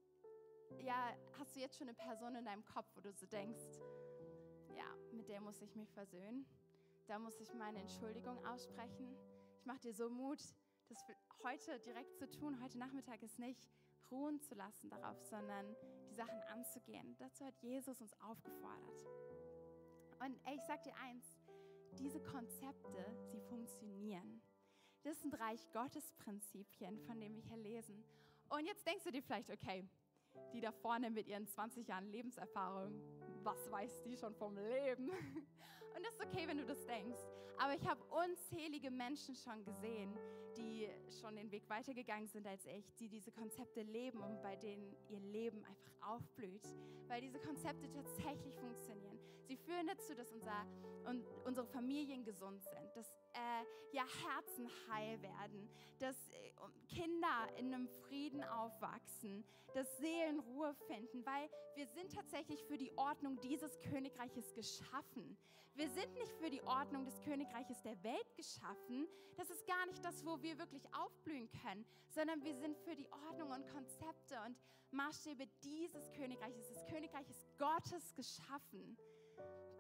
ja, 0.82 1.16
hast 1.38 1.56
du 1.56 1.60
jetzt 1.60 1.78
schon 1.78 1.88
eine 1.88 1.96
Person 1.96 2.36
in 2.36 2.46
deinem 2.46 2.66
Kopf, 2.66 2.88
wo 2.96 3.02
du 3.02 3.12
so 3.12 3.26
denkst, 3.26 3.80
ja, 4.76 4.86
mit 5.12 5.28
der 5.28 5.42
muss 5.42 5.62
ich 5.62 5.76
mich 5.76 5.92
versöhnen, 5.92 6.46
da 7.08 7.20
muss 7.20 7.40
ich 7.40 7.54
meine 7.54 7.80
Entschuldigung 7.80 8.44
aussprechen. 8.46 9.18
Ich 9.58 9.66
mache 9.66 9.80
dir 9.80 9.94
so 9.94 10.10
Mut, 10.10 10.40
das 10.90 11.06
heute 11.44 11.80
direkt 11.80 12.18
zu 12.18 12.30
tun. 12.30 12.62
Heute 12.62 12.78
Nachmittag 12.78 13.22
ist 13.24 13.40
nicht 13.40 13.68
ruhen 14.12 14.40
zu 14.42 14.56
lassen 14.56 14.90
darauf, 14.90 15.22
sondern 15.24 15.76
die 16.10 16.16
Sachen 16.16 16.42
anzugehen. 16.54 17.16
Dazu 17.18 17.46
hat 17.46 17.58
Jesus 17.62 18.02
uns 18.02 18.14
aufgefordert. 18.22 19.06
Und 20.20 20.36
ich 20.54 20.62
sag 20.68 20.84
dir 20.84 20.96
eins, 20.98 21.38
diese 21.98 22.20
Konzepte, 22.22 23.06
sie 23.32 23.40
funktionieren. 23.42 24.42
Das 25.04 25.20
sind 25.22 25.40
Reich 25.40 25.72
Gottes 25.72 26.12
Prinzipien, 26.14 27.00
von 27.00 27.20
denen 27.20 27.36
wir 27.36 27.44
hier 27.44 27.58
lesen. 27.58 28.04
Und 28.50 28.66
jetzt 28.66 28.86
denkst 28.86 29.04
du 29.04 29.12
dir 29.12 29.24
vielleicht, 29.24 29.50
okay, 29.50 29.88
die 30.54 30.62
da 30.62 30.72
vorne 30.72 31.10
mit 31.10 31.28
ihren 31.28 31.48
20 31.48 31.88
Jahren 31.88 32.10
Lebenserfahrung, 32.10 32.94
was 33.44 33.72
weiß 33.72 34.02
die 34.04 34.18
schon 34.18 34.36
vom 34.36 34.58
Leben? 34.58 35.10
Und 35.96 36.06
das 36.06 36.14
ist 36.14 36.26
okay, 36.26 36.48
wenn 36.48 36.58
du 36.58 36.66
das 36.66 36.86
denkst. 36.86 37.20
Aber 37.58 37.76
ich 37.76 37.88
habe 37.88 38.04
unzählige 38.06 38.92
Menschen 38.92 39.36
schon 39.36 39.64
gesehen, 39.64 40.18
die 40.58 40.88
schon 41.22 41.36
den 41.36 41.52
Weg 41.52 41.70
weitergegangen 41.70 42.28
sind 42.28 42.46
als 42.48 42.66
ich, 42.66 42.94
die 42.96 43.10
diese 43.10 43.32
Konzepte 43.32 43.82
leben 43.82 44.20
und 44.22 44.42
bei 44.42 44.56
denen 44.56 44.96
ihr 45.10 45.20
Leben 45.20 45.64
einfach 45.64 46.16
aufblüht, 46.16 46.64
weil 47.08 47.22
diese 47.22 47.40
Konzepte 47.40 47.90
tatsächlich 47.92 48.56
funktionieren. 48.56 49.09
Sie 49.50 49.58
führen 49.58 49.88
dazu, 49.88 50.14
dass 50.14 50.32
unser, 50.32 50.64
und 51.08 51.26
unsere 51.44 51.66
Familien 51.66 52.24
gesund 52.24 52.62
sind, 52.62 52.96
dass 52.96 53.08
äh, 53.34 53.96
ja, 53.96 54.04
Herzen 54.04 54.70
heil 54.88 55.20
werden, 55.24 55.68
dass 55.98 56.16
äh, 56.30 56.52
Kinder 56.88 57.48
in 57.58 57.74
einem 57.74 57.88
Frieden 57.88 58.44
aufwachsen, 58.44 59.44
dass 59.74 59.98
Seelen 59.98 60.40
Ruhe 60.40 60.76
finden, 60.86 61.26
weil 61.26 61.50
wir 61.74 61.88
sind 61.88 62.14
tatsächlich 62.14 62.64
für 62.66 62.78
die 62.78 62.96
Ordnung 62.96 63.40
dieses 63.42 63.80
Königreiches 63.80 64.54
geschaffen. 64.54 65.36
Wir 65.74 65.90
sind 65.90 66.14
nicht 66.14 66.32
für 66.34 66.52
die 66.52 66.62
Ordnung 66.62 67.06
des 67.06 67.20
Königreiches 67.22 67.82
der 67.82 68.04
Welt 68.04 68.36
geschaffen. 68.36 69.08
Das 69.36 69.50
ist 69.50 69.66
gar 69.66 69.84
nicht 69.88 70.06
das, 70.06 70.24
wo 70.28 70.40
wir 70.44 70.60
wirklich 70.60 70.84
aufblühen 70.94 71.50
können, 71.64 71.88
sondern 72.10 72.44
wir 72.44 72.54
sind 72.54 72.78
für 72.78 72.96
die 72.96 73.10
Ordnung 73.28 73.50
und 73.50 73.66
Konzepte 73.74 74.36
und 74.46 74.56
Maßstäbe 74.92 75.48
dieses 75.64 76.12
Königreiches, 76.12 76.68
des 76.68 76.86
Königreiches 76.86 77.48
Gottes 77.58 78.14
geschaffen. 78.14 78.96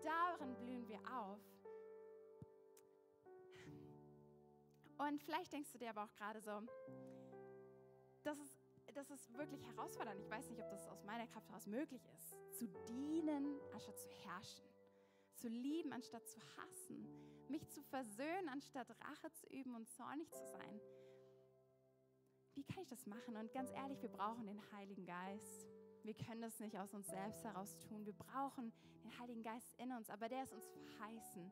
Darin 0.03 0.55
blühen 0.55 0.87
wir 0.87 0.99
auf. 1.11 1.39
Und 4.97 5.23
vielleicht 5.23 5.53
denkst 5.53 5.71
du 5.71 5.77
dir 5.77 5.91
aber 5.91 6.03
auch 6.03 6.13
gerade 6.15 6.41
so, 6.41 6.61
das 8.23 8.37
ist, 8.39 8.59
das 8.93 9.09
ist 9.09 9.33
wirklich 9.37 9.65
herausfordernd. 9.65 10.19
Ich 10.19 10.29
weiß 10.29 10.49
nicht, 10.49 10.61
ob 10.61 10.69
das 10.69 10.87
aus 10.87 11.03
meiner 11.03 11.25
Kraft 11.27 11.47
heraus 11.47 11.67
möglich 11.67 12.01
ist. 12.17 12.35
Zu 12.57 12.67
dienen, 12.87 13.59
anstatt 13.73 13.97
zu 13.97 14.09
herrschen. 14.09 14.65
Zu 15.35 15.47
lieben, 15.47 15.93
anstatt 15.93 16.27
zu 16.27 16.39
hassen. 16.57 17.07
Mich 17.47 17.67
zu 17.69 17.81
versöhnen, 17.81 18.49
anstatt 18.49 18.89
Rache 18.89 19.31
zu 19.31 19.47
üben 19.47 19.73
und 19.73 19.87
zornig 19.87 20.29
zu 20.31 20.45
sein. 20.47 20.81
Wie 22.55 22.63
kann 22.65 22.83
ich 22.83 22.89
das 22.89 23.05
machen? 23.05 23.37
Und 23.37 23.53
ganz 23.53 23.71
ehrlich, 23.71 24.01
wir 24.01 24.09
brauchen 24.09 24.45
den 24.45 24.61
Heiligen 24.73 25.05
Geist. 25.05 25.65
Wir 26.03 26.13
können 26.13 26.41
das 26.41 26.59
nicht 26.59 26.77
aus 26.77 26.93
uns 26.93 27.07
selbst 27.07 27.43
heraus 27.45 27.77
tun. 27.79 28.05
Wir 28.05 28.13
brauchen 28.13 28.73
den 29.09 29.19
Heiligen 29.19 29.43
Geist 29.43 29.73
in 29.77 29.91
uns, 29.91 30.09
aber 30.09 30.29
der 30.29 30.43
ist 30.43 30.53
uns 30.53 30.67
verheißen. 30.67 31.51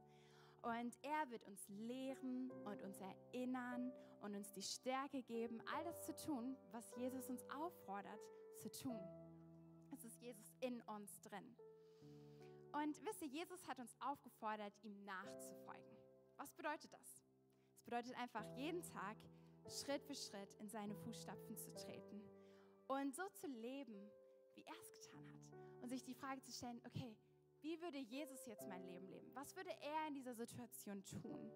Und 0.62 0.98
er 1.02 1.30
wird 1.30 1.44
uns 1.46 1.68
lehren 1.70 2.52
und 2.66 2.82
uns 2.82 3.00
erinnern 3.00 3.92
und 4.22 4.36
uns 4.36 4.52
die 4.52 4.62
Stärke 4.62 5.22
geben, 5.24 5.62
alles 5.76 6.06
zu 6.06 6.16
tun, 6.16 6.58
was 6.72 6.96
Jesus 6.98 7.30
uns 7.30 7.44
auffordert 7.50 8.20
zu 8.56 8.70
tun. 8.70 9.00
Es 9.94 10.04
ist 10.04 10.20
Jesus 10.20 10.54
in 10.60 10.82
uns 10.82 11.22
drin. 11.22 11.56
Und 12.74 13.04
wisst 13.06 13.22
ihr, 13.22 13.28
Jesus 13.28 13.66
hat 13.68 13.80
uns 13.80 13.96
aufgefordert, 14.02 14.74
ihm 14.84 15.04
nachzufolgen. 15.06 15.98
Was 16.36 16.54
bedeutet 16.54 16.92
das? 16.92 17.24
Es 17.76 17.84
bedeutet 17.84 18.16
einfach, 18.18 18.44
jeden 18.56 18.82
Tag 18.84 19.18
Schritt 19.70 20.04
für 20.04 20.16
Schritt 20.16 20.54
in 20.60 20.70
seine 20.70 20.96
Fußstapfen 20.96 21.58
zu 21.58 21.74
treten 21.74 22.22
und 22.88 23.16
so 23.16 23.24
zu 23.30 23.48
leben, 23.48 24.10
wie 24.56 24.64
er 24.64 24.76
es 24.82 24.92
getan 24.92 25.28
hat. 25.32 25.82
Und 25.82 25.90
sich 25.90 26.04
die 26.04 26.14
Frage 26.14 26.42
zu 26.42 26.52
stellen, 26.52 26.82
okay, 26.86 27.16
wie 27.62 27.82
würde 27.82 27.98
Jesus 27.98 28.46
jetzt 28.46 28.68
mein 28.68 28.84
Leben 28.86 29.08
leben? 29.08 29.32
Was 29.34 29.56
würde 29.56 29.72
er 29.82 30.08
in 30.08 30.16
dieser 30.16 30.34
Situation 30.34 31.04
tun? 31.04 31.52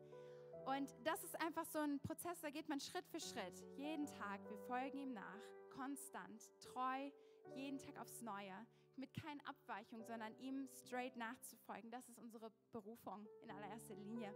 Und 0.65 0.89
das 1.03 1.23
ist 1.23 1.39
einfach 1.41 1.65
so 1.65 1.79
ein 1.79 1.99
Prozess, 1.99 2.39
da 2.41 2.49
geht 2.49 2.69
man 2.69 2.79
Schritt 2.79 3.05
für 3.07 3.19
Schritt, 3.19 3.63
jeden 3.75 4.05
Tag. 4.05 4.41
Wir 4.49 4.57
folgen 4.67 4.97
ihm 4.97 5.13
nach, 5.13 5.41
konstant, 5.71 6.51
treu, 6.59 7.09
jeden 7.55 7.79
Tag 7.79 7.99
aufs 7.99 8.21
Neue, 8.21 8.55
mit 8.95 9.13
keinen 9.13 9.41
Abweichungen, 9.41 10.05
sondern 10.05 10.37
ihm 10.39 10.69
straight 10.85 11.15
nachzufolgen. 11.15 11.89
Das 11.89 12.07
ist 12.07 12.19
unsere 12.19 12.51
Berufung 12.71 13.27
in 13.43 13.51
allererster 13.51 13.95
Linie. 13.95 14.33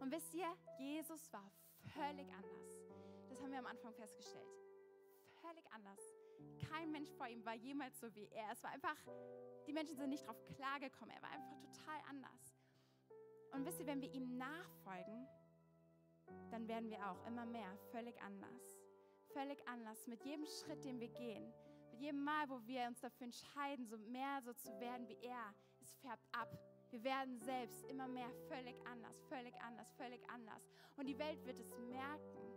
Und 0.00 0.10
wisst 0.10 0.34
ihr, 0.34 0.48
Jesus 0.78 1.32
war 1.32 1.50
völlig 1.94 2.28
anders. 2.32 2.82
Das 3.28 3.40
haben 3.40 3.52
wir 3.52 3.58
am 3.58 3.66
Anfang 3.66 3.94
festgestellt. 3.94 4.58
Völlig 5.40 5.64
anders. 5.72 6.00
Kein 6.70 6.90
Mensch 6.92 7.10
vor 7.12 7.26
ihm 7.26 7.44
war 7.44 7.54
jemals 7.54 7.98
so 8.00 8.14
wie 8.14 8.28
er. 8.28 8.50
Es 8.52 8.62
war 8.62 8.70
einfach, 8.70 8.96
die 9.66 9.72
Menschen 9.72 9.96
sind 9.96 10.10
nicht 10.10 10.26
drauf 10.26 10.36
klargekommen. 10.56 11.14
Er 11.14 11.22
war 11.22 11.30
einfach 11.30 11.56
total 11.58 12.00
anders. 12.08 12.54
Und 13.52 13.64
wisst 13.64 13.80
ihr, 13.80 13.86
wenn 13.86 14.00
wir 14.00 14.12
ihm 14.12 14.36
nachfolgen, 14.36 15.26
dann 16.50 16.66
werden 16.68 16.90
wir 16.90 16.98
auch 17.10 17.24
immer 17.26 17.46
mehr 17.46 17.76
völlig 17.90 18.20
anders. 18.22 18.80
Völlig 19.32 19.66
anders 19.66 20.06
mit 20.06 20.24
jedem 20.24 20.46
Schritt, 20.46 20.84
den 20.84 21.00
wir 21.00 21.08
gehen. 21.08 21.52
Mit 21.90 22.00
jedem 22.00 22.24
Mal, 22.24 22.48
wo 22.48 22.60
wir 22.66 22.86
uns 22.86 23.00
dafür 23.00 23.26
entscheiden, 23.26 23.86
so 23.86 23.96
mehr 23.98 24.40
so 24.42 24.52
zu 24.54 24.68
werden 24.80 25.08
wie 25.08 25.18
er. 25.22 25.54
Es 25.80 25.94
färbt 25.96 26.26
ab. 26.32 26.48
Wir 26.90 27.02
werden 27.02 27.40
selbst 27.40 27.84
immer 27.86 28.06
mehr 28.06 28.30
völlig 28.48 28.76
anders, 28.86 29.20
völlig 29.28 29.54
anders, 29.60 29.92
völlig 29.94 30.20
anders. 30.30 30.68
Und 30.96 31.06
die 31.06 31.18
Welt 31.18 31.44
wird 31.44 31.58
es 31.58 31.76
merken. 31.90 32.53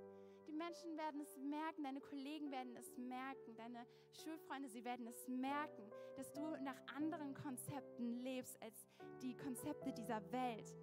Menschen 0.57 0.97
werden 0.97 1.21
es 1.21 1.37
merken, 1.37 1.83
deine 1.83 2.01
Kollegen 2.01 2.51
werden 2.51 2.75
es 2.75 2.97
merken, 2.97 3.55
deine 3.55 3.85
Schulfreunde, 4.11 4.69
sie 4.69 4.83
werden 4.83 5.07
es 5.07 5.27
merken, 5.27 5.89
dass 6.15 6.31
du 6.33 6.41
nach 6.63 6.79
anderen 6.95 7.33
Konzepten 7.33 8.19
lebst 8.21 8.61
als 8.61 8.87
die 9.21 9.35
Konzepte 9.35 9.93
dieser 9.93 10.21
Welt. 10.31 10.75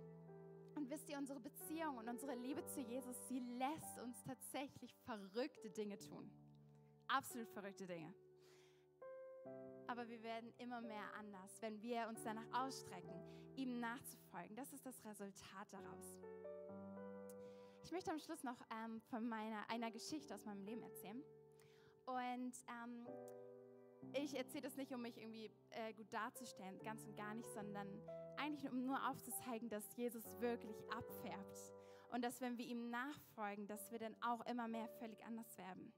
Und 0.77 0.91
wisst 0.91 1.09
ihr, 1.09 1.19
unsere 1.19 1.41
Beziehung 1.41 1.99
und 1.99 2.09
unsere 2.09 2.35
Liebe 2.35 2.65
zu 2.67 2.81
Jesus, 2.81 3.17
sie 3.29 3.41
lässt 3.41 3.99
uns 4.01 4.23
tatsächlich 4.25 4.97
verrückte 4.99 5.71
Dinge 5.71 5.99
tun. 5.99 6.31
Absolut 7.09 7.49
verrückte 7.51 7.87
Dinge. 7.87 8.13
Aber 9.87 10.09
wir 10.09 10.23
werden 10.23 10.53
immer 10.59 10.81
mehr 10.81 11.15
anders, 11.19 11.61
wenn 11.61 11.81
wir 11.83 12.09
uns 12.09 12.23
danach 12.25 12.67
ausstrecken, 12.67 13.13
ihm 13.57 13.79
nachzufolgen. 13.79 14.57
Das 14.57 14.73
ist 14.73 14.85
das 14.87 15.05
Resultat 15.05 15.69
daraus. 15.71 16.19
Ich 17.85 17.93
möchte 17.93 18.11
am 18.11 18.19
Schluss 18.19 18.43
noch 18.43 18.57
ähm, 18.71 18.99
von 19.11 19.29
meiner, 19.29 19.69
einer 19.69 19.91
Geschichte 19.91 20.35
aus 20.35 20.47
meinem 20.47 20.65
Leben 20.65 20.83
erzählen. 20.83 21.23
Und 22.07 22.55
ähm, 22.67 23.07
ich 24.15 24.35
erzähle 24.35 24.63
das 24.63 24.77
nicht, 24.77 24.91
um 24.95 25.03
mich 25.03 25.19
irgendwie 25.19 25.51
äh, 25.69 25.93
gut 25.93 26.11
darzustellen, 26.11 26.79
ganz 26.83 27.05
und 27.05 27.15
gar 27.15 27.35
nicht, 27.35 27.49
sondern 27.51 27.87
eigentlich 28.39 28.71
um 28.73 28.87
nur 28.87 29.07
aufzuzeigen, 29.11 29.69
dass 29.69 29.85
Jesus 29.97 30.25
wirklich 30.41 30.83
abfärbt. 30.97 31.75
Und 32.11 32.25
dass, 32.25 32.41
wenn 32.41 32.57
wir 32.57 32.65
ihm 32.65 32.89
nachfolgen, 32.89 33.67
dass 33.67 33.93
wir 33.93 33.99
dann 33.99 34.17
auch 34.23 34.41
immer 34.47 34.67
mehr 34.67 34.89
völlig 34.99 35.23
anders 35.27 35.59
werden. 35.59 35.93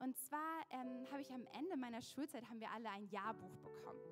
Und 0.00 0.18
zwar 0.18 0.64
ähm, 0.68 1.10
habe 1.10 1.22
ich 1.22 1.30
am 1.32 1.46
Ende 1.58 1.78
meiner 1.78 2.02
Schulzeit, 2.02 2.46
haben 2.50 2.60
wir 2.60 2.70
alle 2.72 2.90
ein 2.90 3.08
Jahrbuch 3.08 3.56
bekommen. 3.60 4.02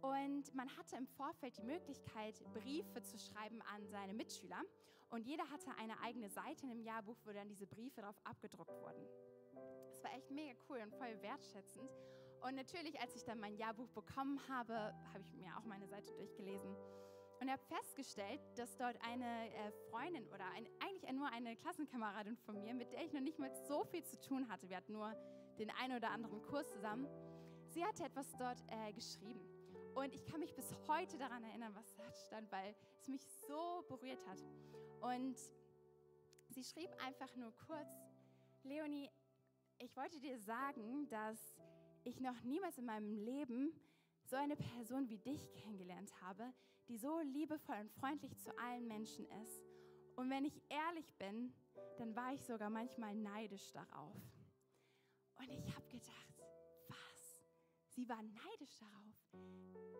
Und 0.00 0.54
man 0.54 0.68
hatte 0.76 0.94
im 0.94 1.08
Vorfeld 1.08 1.56
die 1.56 1.64
Möglichkeit, 1.64 2.40
Briefe 2.52 3.02
zu 3.02 3.18
schreiben 3.18 3.60
an 3.62 3.84
seine 3.88 4.14
Mitschüler. 4.14 4.62
Und 5.14 5.24
jeder 5.26 5.48
hatte 5.48 5.70
eine 5.78 6.00
eigene 6.00 6.28
Seite 6.28 6.64
in 6.64 6.70
dem 6.70 6.80
Jahrbuch, 6.80 7.16
wo 7.24 7.30
dann 7.30 7.46
diese 7.46 7.68
Briefe 7.68 8.00
drauf 8.00 8.16
abgedruckt 8.24 8.76
wurden. 8.80 9.06
Das 9.92 10.02
war 10.02 10.12
echt 10.12 10.28
mega 10.32 10.58
cool 10.68 10.80
und 10.82 10.92
voll 10.92 11.22
wertschätzend. 11.22 11.88
Und 12.40 12.56
natürlich, 12.56 13.00
als 13.00 13.14
ich 13.14 13.22
dann 13.22 13.38
mein 13.38 13.54
Jahrbuch 13.54 13.88
bekommen 13.90 14.40
habe, 14.48 14.74
habe 14.74 15.20
ich 15.20 15.32
mir 15.34 15.56
auch 15.56 15.64
meine 15.66 15.86
Seite 15.86 16.12
durchgelesen 16.14 16.74
und 17.40 17.48
habe 17.48 17.62
festgestellt, 17.62 18.40
dass 18.56 18.76
dort 18.76 18.96
eine 19.04 19.54
äh, 19.54 19.70
Freundin 19.88 20.26
oder 20.30 20.46
ein, 20.56 20.66
eigentlich 20.80 21.12
nur 21.12 21.30
eine 21.30 21.54
Klassenkameradin 21.58 22.36
von 22.38 22.60
mir, 22.60 22.74
mit 22.74 22.90
der 22.90 23.04
ich 23.04 23.12
noch 23.12 23.20
nicht 23.20 23.38
mal 23.38 23.54
so 23.68 23.84
viel 23.84 24.02
zu 24.02 24.18
tun 24.18 24.48
hatte, 24.48 24.68
wir 24.68 24.78
hatten 24.78 24.94
nur 24.94 25.14
den 25.60 25.70
einen 25.80 25.96
oder 25.96 26.10
anderen 26.10 26.42
Kurs 26.42 26.68
zusammen, 26.70 27.06
sie 27.68 27.84
hatte 27.84 28.02
etwas 28.02 28.32
dort 28.36 28.58
äh, 28.66 28.92
geschrieben. 28.92 29.53
Und 29.94 30.12
ich 30.12 30.24
kann 30.26 30.40
mich 30.40 30.54
bis 30.54 30.74
heute 30.88 31.16
daran 31.18 31.44
erinnern, 31.44 31.74
was 31.74 31.94
da 31.94 32.10
stand, 32.26 32.50
weil 32.50 32.74
es 32.98 33.08
mich 33.08 33.24
so 33.46 33.84
berührt 33.88 34.24
hat. 34.26 34.38
Und 35.00 35.38
sie 36.50 36.64
schrieb 36.64 36.90
einfach 37.04 37.34
nur 37.36 37.52
kurz, 37.66 37.88
Leonie, 38.64 39.08
ich 39.78 39.96
wollte 39.96 40.18
dir 40.20 40.38
sagen, 40.38 41.08
dass 41.08 41.38
ich 42.04 42.20
noch 42.20 42.42
niemals 42.42 42.78
in 42.78 42.86
meinem 42.86 43.12
Leben 43.12 43.72
so 44.24 44.36
eine 44.36 44.56
Person 44.56 45.08
wie 45.08 45.18
dich 45.18 45.52
kennengelernt 45.52 46.10
habe, 46.22 46.52
die 46.88 46.96
so 46.96 47.20
liebevoll 47.20 47.76
und 47.80 47.90
freundlich 47.92 48.36
zu 48.38 48.56
allen 48.58 48.86
Menschen 48.86 49.26
ist. 49.42 49.62
Und 50.16 50.30
wenn 50.30 50.44
ich 50.44 50.60
ehrlich 50.68 51.14
bin, 51.14 51.52
dann 51.98 52.14
war 52.14 52.32
ich 52.32 52.44
sogar 52.44 52.70
manchmal 52.70 53.14
neidisch 53.14 53.72
darauf. 53.72 54.16
Und 55.36 55.50
ich 55.50 55.74
habe 55.74 55.86
gedacht? 55.88 56.33
Sie 57.94 58.08
war 58.08 58.22
neidisch 58.22 58.76
darauf? 58.78 59.04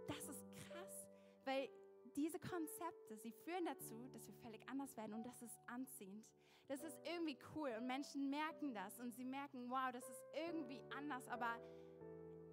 Das 0.09 0.28
ist 0.28 0.44
krass, 0.57 1.09
weil 1.44 1.68
diese 2.16 2.38
Konzepte, 2.40 3.16
sie 3.16 3.30
führen 3.30 3.64
dazu, 3.64 4.09
dass 4.12 4.26
wir 4.26 4.35
völlig 4.35 4.68
anders 4.68 4.96
werden 4.96 5.14
und 5.14 5.24
das 5.24 5.42
ist 5.42 5.57
anziehend. 5.66 6.28
Das 6.66 6.83
ist 6.83 6.98
irgendwie 7.04 7.38
cool 7.54 7.70
und 7.78 7.87
Menschen 7.87 8.30
merken 8.30 8.74
das 8.74 8.98
und 8.98 9.14
sie 9.14 9.24
merken, 9.24 9.70
wow, 9.70 9.92
das 9.92 10.09
ist 10.09 10.22
irgendwie 10.48 10.80
anders, 10.96 11.28
aber 11.28 11.57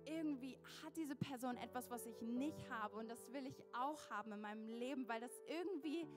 irgendwie 0.06 0.58
hat 0.84 0.96
diese 0.96 1.16
Person 1.16 1.58
etwas, 1.58 1.90
was 1.90 2.06
ich 2.06 2.22
nicht 2.22 2.70
habe 2.70 2.98
und 2.98 3.08
das 3.10 3.32
will 3.32 3.48
ich 3.48 3.64
auch 3.74 4.10
haben 4.10 4.32
in 4.34 4.42
meinem 4.42 4.68
Leben, 4.68 5.08
weil 5.08 5.22
das 5.22 5.32
irgendwie 5.48 6.08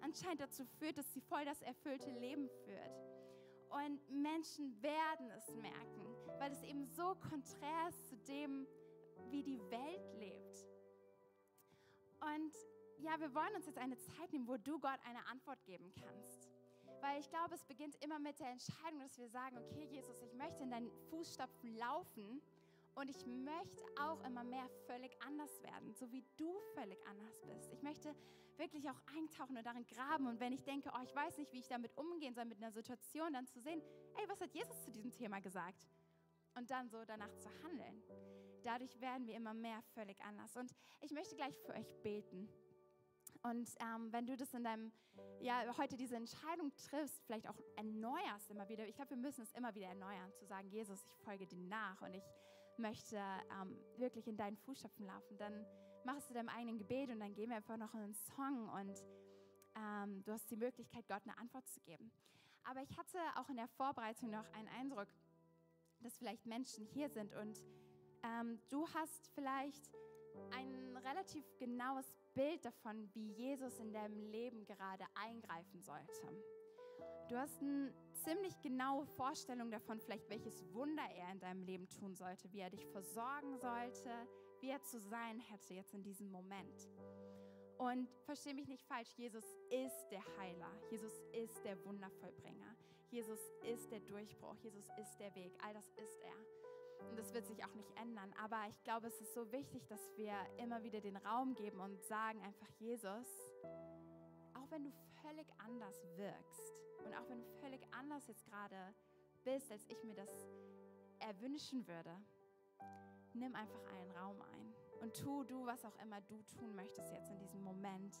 anscheinend 0.00 0.40
dazu 0.40 0.64
führt, 0.78 0.98
dass 0.98 1.10
sie 1.12 1.20
voll 1.20 1.44
das 1.44 1.62
erfüllte 1.62 2.10
Leben 2.10 2.48
führt. 2.64 3.14
Und 3.70 4.08
Menschen 4.10 4.80
werden 4.82 5.30
es 5.30 5.54
merken, 5.56 6.04
weil 6.38 6.52
es 6.52 6.62
eben 6.62 6.86
so 6.86 7.14
konträr 7.16 7.88
ist 7.88 8.08
dem, 8.24 8.66
wie 9.30 9.42
die 9.42 9.60
Welt 9.70 10.14
lebt. 10.14 10.66
Und 12.20 12.54
ja, 12.98 13.18
wir 13.20 13.34
wollen 13.34 13.54
uns 13.54 13.66
jetzt 13.66 13.78
eine 13.78 13.98
Zeit 13.98 14.32
nehmen, 14.32 14.48
wo 14.48 14.56
du 14.56 14.78
Gott 14.78 14.98
eine 15.04 15.26
Antwort 15.26 15.62
geben 15.64 15.92
kannst. 16.00 16.48
Weil 17.00 17.20
ich 17.20 17.28
glaube, 17.28 17.54
es 17.54 17.64
beginnt 17.64 18.02
immer 18.02 18.18
mit 18.18 18.38
der 18.40 18.48
Entscheidung, 18.48 19.00
dass 19.00 19.18
wir 19.18 19.28
sagen, 19.28 19.58
okay, 19.58 19.84
Jesus, 19.90 20.22
ich 20.22 20.32
möchte 20.32 20.62
in 20.62 20.70
deinen 20.70 20.90
Fußstapfen 21.10 21.76
laufen 21.76 22.40
und 22.94 23.10
ich 23.10 23.26
möchte 23.26 23.84
auch 24.00 24.24
immer 24.24 24.44
mehr 24.44 24.66
völlig 24.86 25.14
anders 25.22 25.62
werden, 25.62 25.92
so 25.92 26.10
wie 26.12 26.24
du 26.36 26.58
völlig 26.74 26.98
anders 27.06 27.42
bist. 27.46 27.72
Ich 27.72 27.82
möchte 27.82 28.14
wirklich 28.56 28.88
auch 28.88 29.00
eintauchen 29.16 29.56
und 29.56 29.66
darin 29.66 29.84
graben. 29.86 30.26
Und 30.26 30.40
wenn 30.40 30.52
ich 30.52 30.62
denke, 30.62 30.90
oh, 30.94 31.02
ich 31.02 31.14
weiß 31.14 31.38
nicht, 31.38 31.52
wie 31.52 31.58
ich 31.58 31.68
damit 31.68 31.96
umgehen 31.98 32.34
soll 32.34 32.44
mit 32.44 32.58
einer 32.58 32.70
Situation, 32.70 33.32
dann 33.32 33.46
zu 33.46 33.60
sehen, 33.60 33.82
ey, 34.16 34.28
was 34.28 34.40
hat 34.40 34.54
Jesus 34.54 34.80
zu 34.84 34.90
diesem 34.90 35.12
Thema 35.12 35.40
gesagt? 35.40 35.86
Und 36.56 36.70
dann 36.70 36.88
so 36.88 37.04
danach 37.04 37.34
zu 37.36 37.48
handeln. 37.62 38.02
Dadurch 38.62 39.00
werden 39.00 39.26
wir 39.26 39.34
immer 39.34 39.54
mehr 39.54 39.82
völlig 39.94 40.20
anders. 40.24 40.56
Und 40.56 40.74
ich 41.00 41.12
möchte 41.12 41.36
gleich 41.36 41.54
für 41.66 41.74
euch 41.74 41.92
beten. 42.02 42.48
Und 43.42 43.68
ähm, 43.80 44.10
wenn 44.10 44.26
du 44.26 44.36
das 44.36 44.54
in 44.54 44.64
deinem, 44.64 44.90
ja, 45.40 45.62
heute 45.76 45.96
diese 45.96 46.16
Entscheidung 46.16 46.74
triffst, 46.76 47.22
vielleicht 47.26 47.48
auch 47.48 47.58
erneuerst 47.76 48.50
immer 48.50 48.68
wieder. 48.68 48.86
Ich 48.88 48.94
glaube, 48.94 49.10
wir 49.10 49.18
müssen 49.18 49.42
es 49.42 49.52
immer 49.52 49.74
wieder 49.74 49.88
erneuern, 49.88 50.32
zu 50.32 50.46
sagen, 50.46 50.70
Jesus, 50.70 51.04
ich 51.04 51.18
folge 51.18 51.46
dir 51.46 51.58
nach 51.58 52.00
und 52.00 52.14
ich 52.14 52.24
möchte 52.78 53.16
ähm, 53.16 53.78
wirklich 53.96 54.26
in 54.26 54.36
deinen 54.36 54.56
Fußstapfen 54.56 55.06
laufen, 55.06 55.36
dann 55.36 55.66
machst 56.04 56.30
du 56.30 56.34
deinem 56.34 56.48
eigenen 56.48 56.78
Gebet 56.78 57.10
und 57.10 57.20
dann 57.20 57.34
gehen 57.34 57.50
wir 57.50 57.56
einfach 57.56 57.76
noch 57.76 57.94
einen 57.94 58.14
Song 58.14 58.68
und 58.70 59.04
ähm, 59.76 60.22
du 60.24 60.32
hast 60.32 60.50
die 60.50 60.56
Möglichkeit, 60.56 61.06
Gott 61.08 61.22
eine 61.24 61.36
Antwort 61.38 61.68
zu 61.68 61.80
geben. 61.80 62.10
Aber 62.64 62.80
ich 62.82 62.96
hatte 62.96 63.18
auch 63.36 63.48
in 63.48 63.56
der 63.56 63.68
Vorbereitung 63.68 64.30
noch 64.30 64.50
einen 64.52 64.68
Eindruck, 64.68 65.08
dass 66.04 66.16
vielleicht 66.18 66.46
Menschen 66.46 66.84
hier 66.86 67.08
sind 67.08 67.34
und 67.34 67.62
ähm, 68.22 68.60
du 68.68 68.86
hast 68.94 69.28
vielleicht 69.34 69.90
ein 70.50 70.96
relativ 70.98 71.44
genaues 71.58 72.06
Bild 72.34 72.64
davon, 72.64 73.08
wie 73.14 73.30
Jesus 73.32 73.78
in 73.78 73.92
deinem 73.92 74.26
Leben 74.30 74.64
gerade 74.64 75.04
eingreifen 75.14 75.82
sollte. 75.82 76.28
Du 77.28 77.36
hast 77.36 77.60
eine 77.62 77.92
ziemlich 78.12 78.60
genaue 78.60 79.06
Vorstellung 79.06 79.70
davon, 79.70 79.98
vielleicht 79.98 80.28
welches 80.28 80.62
Wunder 80.74 81.04
er 81.16 81.32
in 81.32 81.40
deinem 81.40 81.62
Leben 81.62 81.88
tun 81.88 82.14
sollte, 82.14 82.52
wie 82.52 82.60
er 82.60 82.70
dich 82.70 82.86
versorgen 82.86 83.56
sollte, 83.58 84.10
wie 84.60 84.68
er 84.70 84.82
zu 84.82 84.98
sein 84.98 85.40
hätte 85.40 85.74
jetzt 85.74 85.94
in 85.94 86.02
diesem 86.02 86.30
Moment. 86.30 86.88
Und 87.78 88.08
verstehe 88.24 88.54
mich 88.54 88.68
nicht 88.68 88.84
falsch, 88.84 89.10
Jesus 89.16 89.44
ist 89.70 90.08
der 90.10 90.22
Heiler, 90.38 90.70
Jesus 90.90 91.12
ist 91.32 91.64
der 91.64 91.82
Wundervollbringer, 91.84 92.76
Jesus 93.14 93.38
ist 93.62 93.92
der 93.92 94.00
Durchbruch, 94.00 94.56
Jesus 94.56 94.88
ist 95.00 95.20
der 95.20 95.32
Weg, 95.36 95.56
all 95.64 95.72
das 95.72 95.86
ist 95.86 96.18
er. 96.20 97.08
Und 97.08 97.16
das 97.16 97.32
wird 97.32 97.46
sich 97.46 97.64
auch 97.64 97.72
nicht 97.74 97.88
ändern. 97.96 98.34
Aber 98.42 98.66
ich 98.68 98.82
glaube, 98.82 99.06
es 99.06 99.20
ist 99.20 99.32
so 99.34 99.52
wichtig, 99.52 99.86
dass 99.86 100.00
wir 100.16 100.34
immer 100.56 100.82
wieder 100.82 101.00
den 101.00 101.16
Raum 101.18 101.54
geben 101.54 101.78
und 101.78 102.02
sagen 102.02 102.42
einfach, 102.42 102.68
Jesus, 102.80 103.28
auch 104.54 104.68
wenn 104.70 104.82
du 104.82 104.90
völlig 105.22 105.46
anders 105.58 105.96
wirkst 106.16 106.82
und 107.04 107.14
auch 107.14 107.28
wenn 107.28 107.38
du 107.38 107.46
völlig 107.60 107.86
anders 107.92 108.26
jetzt 108.26 108.44
gerade 108.46 108.92
bist, 109.44 109.70
als 109.70 109.86
ich 109.86 110.02
mir 110.02 110.14
das 110.16 110.30
erwünschen 111.20 111.86
würde, 111.86 112.20
nimm 113.32 113.54
einfach 113.54 113.84
einen 113.92 114.10
Raum 114.10 114.42
ein 114.42 114.74
und 115.02 115.14
tu 115.14 115.44
du, 115.44 115.64
was 115.66 115.84
auch 115.84 115.96
immer 116.02 116.20
du 116.22 116.42
tun 116.58 116.74
möchtest 116.74 117.12
jetzt 117.12 117.30
in 117.30 117.38
diesem 117.38 117.62
Moment. 117.62 118.16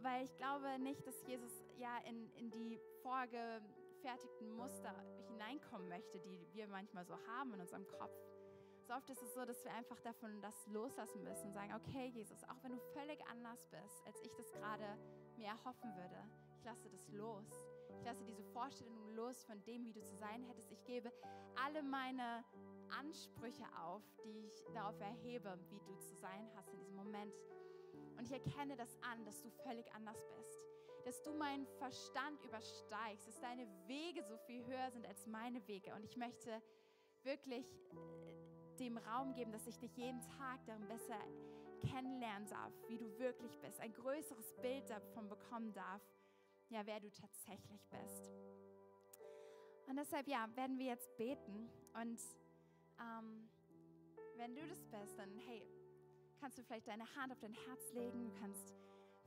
Weil 0.00 0.24
ich 0.24 0.34
glaube 0.38 0.78
nicht, 0.78 1.06
dass 1.06 1.20
Jesus 1.26 1.52
ja 1.76 1.98
in, 2.08 2.30
in 2.36 2.50
die 2.50 2.80
vorgefertigten 3.98 4.50
Muster 4.56 4.94
hineinkommen 5.28 5.88
möchte, 5.88 6.18
die 6.20 6.46
wir 6.52 6.68
manchmal 6.68 7.04
so 7.04 7.14
haben 7.26 7.52
in 7.54 7.60
unserem 7.60 7.86
Kopf. 7.88 8.16
So 8.86 8.94
oft 8.94 9.08
ist 9.10 9.22
es 9.22 9.34
so, 9.34 9.44
dass 9.44 9.62
wir 9.64 9.72
einfach 9.72 10.00
davon 10.00 10.40
das 10.40 10.66
loslassen 10.68 11.22
müssen 11.22 11.48
und 11.48 11.52
sagen, 11.52 11.74
okay, 11.74 12.06
Jesus, 12.14 12.42
auch 12.44 12.62
wenn 12.62 12.72
du 12.72 12.78
völlig 12.94 13.18
anders 13.28 13.66
bist, 13.66 14.06
als 14.06 14.20
ich 14.22 14.34
das 14.34 14.50
gerade 14.52 14.96
mir 15.36 15.48
erhoffen 15.48 15.94
würde, 15.96 16.24
ich 16.50 16.64
lasse 16.64 16.88
das 16.88 17.08
los. 17.10 17.44
Ich 17.98 18.04
lasse 18.04 18.24
diese 18.24 18.44
Vorstellung 18.44 19.14
los 19.14 19.44
von 19.44 19.62
dem, 19.64 19.84
wie 19.84 19.92
du 19.92 20.02
zu 20.02 20.16
sein 20.16 20.42
hättest. 20.44 20.70
Ich 20.70 20.84
gebe 20.84 21.12
alle 21.62 21.82
meine 21.82 22.44
Ansprüche 22.98 23.64
auf, 23.84 24.02
die 24.24 24.46
ich 24.46 24.64
darauf 24.72 24.98
erhebe, 25.00 25.58
wie 25.70 25.80
du 25.80 25.98
zu 25.98 26.14
sein 26.16 26.48
hast 26.54 26.72
in 26.72 26.78
diesem 26.78 26.96
Moment. 26.96 27.34
Und 28.16 28.24
ich 28.24 28.32
erkenne 28.32 28.76
das 28.76 28.96
an, 29.02 29.24
dass 29.24 29.42
du 29.42 29.50
völlig 29.50 29.92
anders 29.92 30.22
bist. 30.36 30.67
Dass 31.08 31.22
du 31.22 31.32
meinen 31.32 31.66
Verstand 31.78 32.38
übersteigst, 32.44 33.26
dass 33.26 33.40
deine 33.40 33.66
Wege 33.86 34.22
so 34.22 34.36
viel 34.36 34.62
höher 34.66 34.90
sind 34.90 35.06
als 35.06 35.26
meine 35.26 35.66
Wege. 35.66 35.94
Und 35.94 36.04
ich 36.04 36.18
möchte 36.18 36.60
wirklich 37.22 37.64
äh, 37.64 38.76
dem 38.76 38.98
Raum 38.98 39.32
geben, 39.32 39.50
dass 39.50 39.66
ich 39.66 39.78
dich 39.78 39.96
jeden 39.96 40.20
Tag 40.20 40.62
darin 40.66 40.86
besser 40.86 41.18
kennenlernen 41.80 42.46
darf, 42.50 42.74
wie 42.88 42.98
du 42.98 43.18
wirklich 43.18 43.58
bist, 43.58 43.80
ein 43.80 43.94
größeres 43.94 44.52
Bild 44.60 44.90
davon 44.90 45.30
bekommen 45.30 45.72
darf, 45.72 46.02
ja, 46.68 46.84
wer 46.84 47.00
du 47.00 47.10
tatsächlich 47.10 47.88
bist. 47.88 48.30
Und 49.86 49.96
deshalb, 49.96 50.28
ja, 50.28 50.46
werden 50.56 50.78
wir 50.78 50.88
jetzt 50.88 51.16
beten. 51.16 51.70
Und 51.94 52.20
ähm, 53.00 53.48
wenn 54.36 54.54
du 54.54 54.60
das 54.66 54.84
bist, 54.84 55.18
dann, 55.18 55.38
hey, 55.38 55.66
kannst 56.38 56.58
du 56.58 56.62
vielleicht 56.64 56.86
deine 56.86 57.06
Hand 57.16 57.32
auf 57.32 57.38
dein 57.40 57.54
Herz 57.54 57.94
legen. 57.94 58.26
Du 58.26 58.40
kannst 58.40 58.74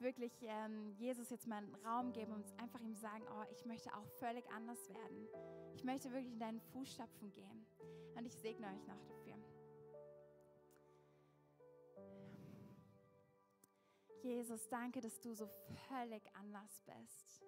wirklich 0.02 0.34
ähm, 0.44 0.94
Jesus 0.98 1.30
jetzt 1.30 1.48
mal 1.48 1.58
einen 1.58 1.76
Raum 1.86 2.12
geben 2.12 2.34
und 2.34 2.46
einfach 2.60 2.80
ihm 2.82 2.96
sagen, 2.96 3.24
oh, 3.30 3.44
ich 3.52 3.66
möchte 3.66 3.94
auch 3.94 4.06
völlig 4.20 4.50
anders 4.52 4.90
werden. 4.90 5.28
Ich 5.74 5.84
möchte 5.84 6.12
wirklich 6.12 6.34
in 6.34 6.40
deinen 6.40 6.60
Fußstapfen 6.60 7.32
gehen. 7.32 7.66
Und 8.16 8.26
ich 8.26 8.36
segne 8.36 8.68
euch 8.68 8.88
noch 8.88 9.02
dafür. 9.06 9.36
Jesus, 14.24 14.70
danke, 14.70 15.02
dass 15.02 15.20
du 15.20 15.34
so 15.34 15.48
völlig 15.88 16.24
anders 16.36 16.84
bist. 16.86 17.44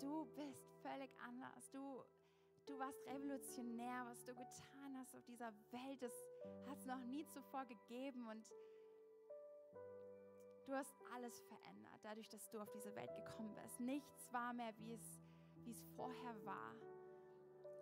Du 0.00 0.26
bist 0.36 0.68
völlig 0.82 1.10
anders. 1.20 1.70
Du, 1.70 2.04
du 2.66 2.78
warst 2.78 3.04
revolutionär, 3.06 4.06
was 4.06 4.24
du 4.24 4.32
getan 4.34 4.96
hast 4.98 5.14
auf 5.16 5.24
dieser 5.24 5.52
Welt. 5.72 6.02
Das 6.02 6.12
hat 6.68 6.78
es 6.78 6.86
noch 6.86 7.04
nie 7.06 7.26
zuvor 7.26 7.64
gegeben. 7.64 8.28
Und 8.28 8.52
du 10.66 10.74
hast 10.74 10.94
alles 11.14 11.40
verändert, 11.42 12.00
dadurch, 12.02 12.28
dass 12.28 12.48
du 12.50 12.60
auf 12.60 12.70
diese 12.70 12.94
Welt 12.94 13.14
gekommen 13.14 13.54
bist. 13.62 13.80
Nichts 13.80 14.32
war 14.32 14.52
mehr, 14.52 14.76
wie 14.78 14.92
es, 14.92 15.20
wie 15.64 15.70
es 15.70 15.84
vorher 15.96 16.44
war. 16.44 16.74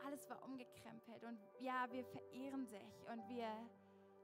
Alles 0.04 0.28
war 0.28 0.42
umgekrempelt. 0.44 1.24
Und 1.24 1.38
ja, 1.60 1.90
wir 1.90 2.04
verehren 2.04 2.68
dich 2.68 3.06
und 3.10 3.26
wir 3.28 3.48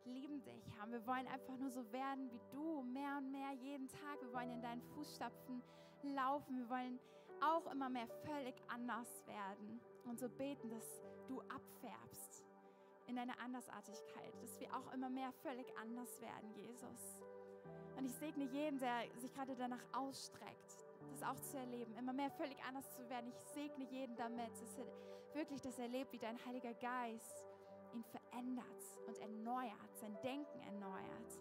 lieben 0.04 0.42
dich, 0.42 0.70
Herr. 0.76 0.90
Wir 0.90 1.06
wollen 1.06 1.26
einfach 1.26 1.56
nur 1.56 1.70
so 1.70 1.90
werden 1.92 2.30
wie 2.30 2.40
du, 2.50 2.82
mehr 2.82 3.16
und 3.18 3.30
mehr 3.30 3.52
jeden 3.52 3.88
Tag. 3.88 4.20
Wir 4.20 4.32
wollen 4.32 4.50
in 4.50 4.62
deinen 4.62 4.82
Fußstapfen 4.82 5.62
laufen. 6.02 6.56
Wir 6.58 6.68
wollen 6.68 7.00
auch 7.40 7.70
immer 7.72 7.88
mehr 7.88 8.08
völlig 8.24 8.54
anders 8.68 9.26
werden 9.26 9.80
und 10.04 10.18
so 10.18 10.28
beten, 10.28 10.68
dass 10.68 11.02
du 11.26 11.40
abfärbst 11.42 12.44
in 13.06 13.16
deine 13.16 13.38
Andersartigkeit, 13.40 14.32
dass 14.42 14.60
wir 14.60 14.74
auch 14.74 14.92
immer 14.92 15.08
mehr 15.08 15.32
völlig 15.42 15.66
anders 15.78 16.20
werden, 16.20 16.52
Jesus. 16.54 17.20
Und 18.00 18.06
ich 18.06 18.14
segne 18.14 18.44
jeden, 18.44 18.78
der 18.78 19.02
sich 19.18 19.30
gerade 19.34 19.54
danach 19.54 19.84
ausstreckt, 19.92 20.86
das 21.10 21.22
auch 21.22 21.38
zu 21.42 21.58
erleben, 21.58 21.94
immer 21.98 22.14
mehr 22.14 22.30
völlig 22.30 22.56
anders 22.64 22.90
zu 22.96 23.06
werden. 23.10 23.28
Ich 23.28 23.38
segne 23.52 23.84
jeden 23.90 24.16
damit, 24.16 24.50
dass 24.52 24.78
er 24.78 24.86
wirklich 25.34 25.60
das 25.60 25.78
erlebt, 25.78 26.10
wie 26.14 26.18
dein 26.18 26.42
Heiliger 26.46 26.72
Geist 26.72 27.44
ihn 27.92 28.02
verändert 28.04 28.64
und 29.06 29.18
erneuert, 29.18 29.98
sein 30.00 30.16
Denken 30.22 30.60
erneuert. 30.60 31.40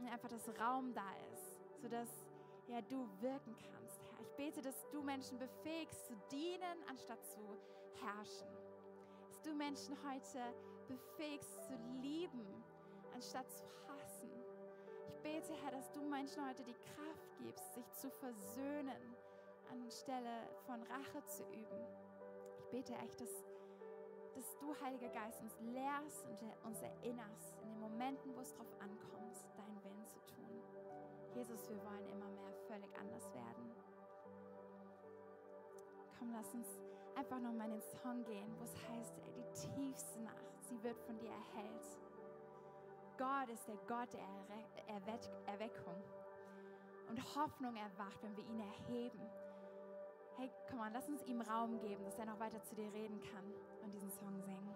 Und 0.00 0.08
einfach, 0.08 0.28
dass 0.28 0.48
Raum 0.58 0.92
da 0.92 1.08
ist, 1.32 1.60
sodass 1.82 2.26
ja, 2.66 2.80
du 2.82 3.08
wirken 3.20 3.54
kannst, 3.70 4.02
Herr. 4.10 4.20
Ich 4.20 4.32
bete, 4.32 4.60
dass 4.60 4.88
du 4.90 5.02
Menschen 5.02 5.38
befähigst 5.38 6.04
zu 6.04 6.14
dienen, 6.32 6.82
anstatt 6.88 7.24
zu 7.24 7.40
herrschen. 8.04 8.48
Dass 9.28 9.40
du 9.42 9.54
Menschen 9.54 9.96
heute 10.02 10.52
befähigst 10.88 11.62
zu 11.62 11.74
lieben, 12.02 12.44
anstatt 13.14 13.48
zu 13.52 13.68
bete, 15.22 15.52
Herr, 15.62 15.72
dass 15.72 15.90
du 15.92 16.00
Menschen 16.02 16.46
heute 16.48 16.62
die 16.64 16.76
Kraft 16.94 17.38
gibst, 17.38 17.74
sich 17.74 17.90
zu 17.92 18.10
versöhnen, 18.10 19.16
anstelle 19.70 20.48
von 20.66 20.82
Rache 20.84 21.24
zu 21.26 21.44
üben. 21.44 21.86
Ich 22.58 22.66
bete 22.70 22.94
echt, 22.94 23.20
dass 23.20 23.44
dass 24.38 24.56
du, 24.58 24.72
Heiliger 24.80 25.08
Geist, 25.08 25.42
uns 25.42 25.58
lehrst 25.74 26.24
und 26.26 26.38
uns 26.64 26.80
erinnerst, 26.80 27.58
in 27.60 27.70
den 27.70 27.80
Momenten, 27.80 28.36
wo 28.36 28.40
es 28.40 28.52
darauf 28.52 28.70
ankommt, 28.78 29.34
deinen 29.56 29.82
Willen 29.82 30.06
zu 30.06 30.20
tun. 30.26 30.62
Jesus, 31.34 31.68
wir 31.68 31.82
wollen 31.84 32.06
immer 32.06 32.28
mehr 32.30 32.52
völlig 32.68 32.88
anders 33.00 33.34
werden. 33.34 33.72
Komm, 36.16 36.32
lass 36.32 36.54
uns 36.54 36.68
einfach 37.16 37.40
nochmal 37.40 37.66
in 37.66 37.80
den 37.80 37.82
Song 38.00 38.24
gehen, 38.24 38.54
wo 38.60 38.64
es 38.64 38.76
heißt, 38.88 39.14
die 39.34 39.74
tiefste 39.74 40.20
Nacht, 40.20 40.46
sie 40.68 40.80
wird 40.84 41.00
von 41.00 41.18
dir 41.18 41.30
erhellt. 41.30 41.98
Gott 43.18 43.48
ist 43.52 43.66
der 43.66 43.76
Gott 43.88 44.12
der 44.12 44.22
Erweckung 45.46 46.02
und 47.08 47.36
Hoffnung 47.36 47.74
erwacht, 47.76 48.22
wenn 48.22 48.36
wir 48.36 48.44
ihn 48.44 48.60
erheben 48.60 49.20
hey, 50.38 50.50
komm 50.70 50.80
on, 50.80 50.92
lass 50.92 51.08
uns 51.08 51.22
ihm 51.24 51.40
Raum 51.40 51.80
geben, 51.80 52.04
dass 52.04 52.16
er 52.18 52.26
noch 52.26 52.38
weiter 52.38 52.62
zu 52.62 52.76
dir 52.76 52.92
reden 52.92 53.20
kann 53.20 53.44
und 53.82 53.92
diesen 53.92 54.10
Song 54.12 54.40
singen. 54.40 54.74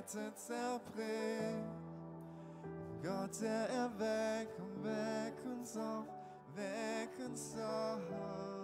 Kette 0.00 0.32
zerbricht. 0.34 1.68
Gott, 3.02 3.42
der 3.42 3.68
Erweckung, 3.68 4.82
weck 4.82 5.34
uns 5.44 5.76
auf, 5.76 6.06
weck 6.54 7.26
uns 7.26 7.54
auf. 7.58 8.59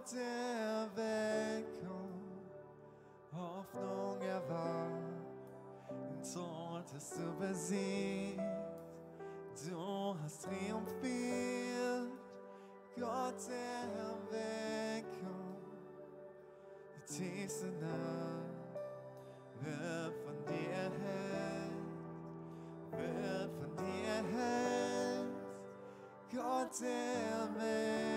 Gott 0.00 0.12
der 0.14 0.96
Erweckung, 0.96 2.10
Hoffnung 3.34 4.22
erwacht, 4.22 5.26
den 5.90 6.22
Tod 6.22 6.84
hast 6.94 7.18
du 7.18 7.34
besiegt, 7.38 8.40
du 9.68 10.16
hast 10.22 10.44
triumphiert. 10.44 12.08
Gott 12.98 13.34
der 13.46 13.82
Erweckung, 14.06 15.58
die 16.96 17.02
tiefste 17.12 17.66
Nacht 17.66 18.80
wird 19.60 20.14
von 20.24 20.44
dir 20.46 20.90
hält, 21.04 21.76
wird 22.92 23.52
von 23.52 23.76
dir 23.76 24.38
hält. 24.38 25.30
Gott 26.32 26.80
der 26.80 26.88
Erweckung, 27.38 28.09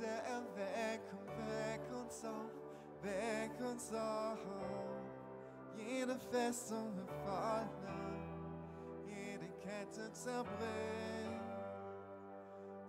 der 0.00 0.22
Erweckung, 0.24 1.26
weck 1.26 1.80
uns 1.98 2.24
auf, 2.24 2.52
weck 3.02 3.60
uns 3.60 3.92
auf. 3.92 4.38
Jede 5.76 6.18
Festung 6.30 6.96
wird 6.96 7.10
fallen, 7.24 7.68
jede 9.06 9.48
Kette 9.60 10.12
zerbricht. 10.12 10.56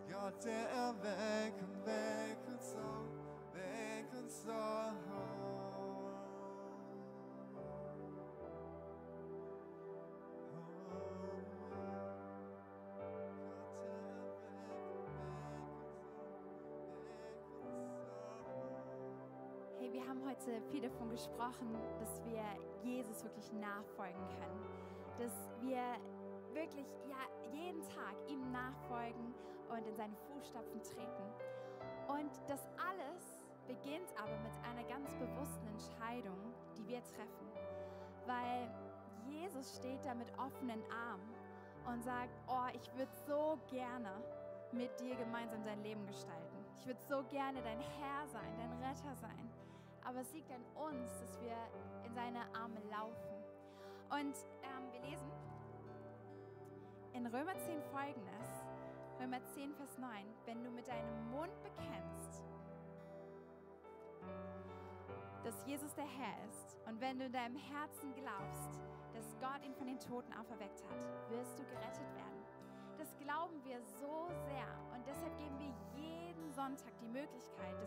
Gott 0.09 0.43
der 0.43 0.69
Erweckung, 0.69 1.85
weck 1.85 2.39
uns 2.47 2.75
auf, 2.75 3.07
weck 3.53 4.13
uns 4.21 4.47
auf. 4.49 4.76
Heute 20.45 20.61
viel 20.71 20.81
davon 20.81 21.09
gesprochen, 21.09 21.75
dass 21.99 22.23
wir 22.25 22.43
Jesus 22.83 23.23
wirklich 23.23 23.51
nachfolgen 23.53 24.21
können. 24.39 24.61
Dass 25.17 25.33
wir 25.61 25.81
wirklich 26.53 26.87
ja, 27.09 27.17
jeden 27.51 27.81
Tag 27.83 28.15
ihm 28.27 28.51
nachfolgen 28.51 29.33
und 29.69 29.87
in 29.87 29.95
seine 29.95 30.15
Fußstapfen 30.15 30.81
treten. 30.83 31.23
Und 32.07 32.31
das 32.47 32.67
alles 32.77 33.45
beginnt 33.67 34.09
aber 34.17 34.37
mit 34.39 34.53
einer 34.63 34.87
ganz 34.87 35.13
bewussten 35.15 35.67
Entscheidung, 35.67 36.37
die 36.77 36.87
wir 36.87 37.03
treffen. 37.03 37.47
Weil 38.25 38.69
Jesus 39.27 39.75
steht 39.75 40.05
da 40.05 40.13
mit 40.13 40.31
offenen 40.37 40.81
Armen 40.91 41.33
und 41.87 42.03
sagt, 42.03 42.31
oh, 42.47 42.67
ich 42.73 42.93
würde 42.95 43.11
so 43.27 43.57
gerne 43.69 44.11
mit 44.71 44.97
dir 44.99 45.15
gemeinsam 45.15 45.63
dein 45.65 45.81
Leben 45.83 46.05
gestalten. 46.05 46.57
Ich 46.79 46.85
würde 46.85 47.01
so 47.01 47.23
gerne 47.29 47.61
dein 47.61 47.79
Herr 47.79 48.27
sein, 48.27 48.53
dein 48.57 48.71
Retter 48.83 49.15
sein. 49.15 49.46
Aber 50.07 50.21
es 50.21 50.31
liegt 50.31 50.49
an 50.51 50.63
uns, 50.73 51.19
dass 51.19 51.41
wir 51.41 51.57
in 52.05 52.13
seine 52.15 52.39
Arme 52.55 52.79
laufen. 52.89 53.43
Und 54.09 54.37
ähm, 54.63 54.91
wir 54.93 55.01
lesen 55.01 55.29
in 57.11 57.27
Römer 57.27 57.57
10 57.59 57.81
folgendes. 57.91 58.47
Römer 59.19 59.43
10, 59.43 59.73
Vers 59.73 59.97
9. 59.97 60.09
Wenn 60.45 60.63
du 60.63 60.71
mit 60.71 60.87
deinem 60.87 61.31
Mund 61.31 61.51
bekennst, 61.61 62.41
dass 65.43 65.65
Jesus 65.65 65.93
der 65.95 66.07
Herr 66.07 66.35
ist 66.47 66.77
und 66.85 67.01
wenn 67.01 67.19
du 67.19 67.25
in 67.25 67.33
deinem 67.33 67.57
Herzen 67.57 68.13
glaubst, 68.15 68.79
dass 69.13 69.35
Gott 69.41 69.65
ihn 69.65 69.75
von 69.75 69.87
den 69.87 69.99
Toten 69.99 70.31
auferweckt 70.33 70.83
hat, 70.89 71.01
wirst 71.29 71.59
du 71.59 71.65
gerettet 71.65 72.15
werden. 72.15 72.45
Das 72.97 73.13
glauben 73.17 73.61
wir 73.65 73.81
so 73.99 74.29
sehr 74.47 74.67
und 74.95 75.05
deshalb 75.05 75.37
geben 75.37 75.59
wir 75.59 76.01
jeden 76.01 76.49
Sonntag 76.53 76.97
die 77.01 77.09
Möglichkeit, 77.09 77.81
dass 77.81 77.86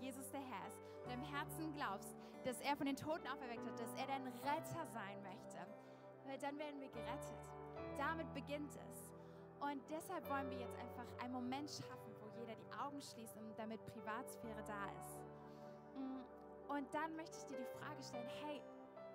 Jesus 0.00 0.30
der 0.30 0.40
Herr 0.40 0.66
ist, 0.66 0.78
im 1.12 1.22
Herzen 1.22 1.72
glaubst, 1.74 2.16
dass 2.44 2.60
er 2.60 2.76
von 2.76 2.86
den 2.86 2.96
Toten 2.96 3.26
auferweckt 3.26 3.66
hat, 3.66 3.78
dass 3.78 3.92
er 3.94 4.06
dein 4.06 4.26
Retter 4.26 4.86
sein 4.92 5.22
möchte. 5.22 5.58
Weil 6.26 6.38
dann 6.38 6.58
werden 6.58 6.80
wir 6.80 6.88
gerettet. 6.88 7.50
Damit 7.98 8.32
beginnt 8.34 8.72
es. 8.88 9.12
Und 9.60 9.82
deshalb 9.90 10.28
wollen 10.30 10.48
wir 10.48 10.58
jetzt 10.58 10.76
einfach 10.78 11.04
einen 11.22 11.34
Moment 11.34 11.68
schaffen, 11.68 12.14
wo 12.20 12.28
jeder 12.40 12.54
die 12.54 12.72
Augen 12.72 13.00
schließt 13.00 13.36
und 13.36 13.58
damit 13.58 13.84
Privatsphäre 13.84 14.62
da 14.64 14.86
ist. 14.98 15.18
Mm, 15.96 16.24
Und 16.72 16.94
dann 16.94 17.14
möchte 17.16 17.36
ich 17.36 17.44
dir 17.44 17.58
die 17.58 17.78
Frage 17.78 18.02
stellen, 18.02 18.28
hey, 18.44 18.62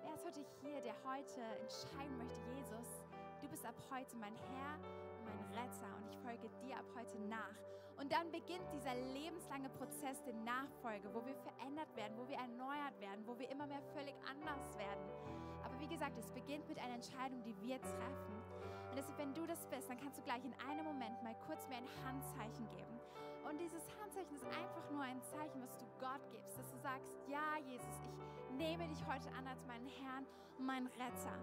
wer 0.04 0.14
ist 0.14 0.24
heute 0.24 0.44
hier, 0.60 0.80
der 0.82 0.94
heute 1.02 1.40
entscheiden 1.60 2.16
möchte, 2.18 2.40
Jesus, 2.54 3.02
du 3.40 3.48
bist 3.48 3.66
ab 3.66 3.74
heute 3.90 4.16
mein 4.16 4.36
Herr 4.36 4.78
und 5.18 5.24
mein 5.24 5.58
Retter 5.58 5.90
und 5.96 6.06
ich 6.08 6.18
folge 6.18 6.48
dir 6.62 6.76
ab 6.76 6.86
heute 6.94 7.18
nach. 7.26 7.75
Und 7.98 8.12
dann 8.12 8.30
beginnt 8.30 8.70
dieser 8.72 8.94
lebenslange 8.94 9.68
Prozess 9.70 10.22
der 10.24 10.34
Nachfolge, 10.34 11.08
wo 11.14 11.24
wir 11.24 11.34
verändert 11.36 11.88
werden, 11.96 12.16
wo 12.16 12.28
wir 12.28 12.36
erneuert 12.36 13.00
werden, 13.00 13.26
wo 13.26 13.38
wir 13.38 13.48
immer 13.50 13.66
mehr 13.66 13.82
völlig 13.94 14.14
anders 14.28 14.76
werden. 14.76 15.04
Aber 15.64 15.78
wie 15.80 15.88
gesagt, 15.88 16.16
es 16.18 16.30
beginnt 16.32 16.68
mit 16.68 16.78
einer 16.78 16.94
Entscheidung, 16.94 17.42
die 17.42 17.56
wir 17.62 17.80
treffen. 17.80 18.36
Und 18.90 18.96
deshalb, 18.96 19.18
wenn 19.18 19.34
du 19.34 19.46
das 19.46 19.66
bist, 19.66 19.88
dann 19.88 19.98
kannst 19.98 20.18
du 20.18 20.22
gleich 20.22 20.44
in 20.44 20.54
einem 20.68 20.84
Moment 20.84 21.22
mal 21.22 21.34
kurz 21.46 21.66
mir 21.68 21.76
ein 21.76 21.88
Handzeichen 22.04 22.68
geben. 22.70 23.00
Und 23.48 23.58
dieses 23.60 23.82
Handzeichen 24.00 24.34
ist 24.36 24.44
einfach 24.46 24.90
nur 24.90 25.02
ein 25.02 25.22
Zeichen, 25.22 25.62
was 25.62 25.76
du 25.78 25.86
Gott 25.98 26.20
gibst, 26.32 26.58
dass 26.58 26.70
du 26.70 26.78
sagst, 26.78 27.12
ja, 27.28 27.56
Jesus, 27.64 27.94
ich 28.04 28.56
nehme 28.56 28.88
dich 28.88 29.06
heute 29.06 29.28
an 29.32 29.46
als 29.46 29.64
meinen 29.66 29.86
Herrn 29.86 30.26
und 30.58 30.66
meinen 30.66 30.88
Retter. 30.88 31.38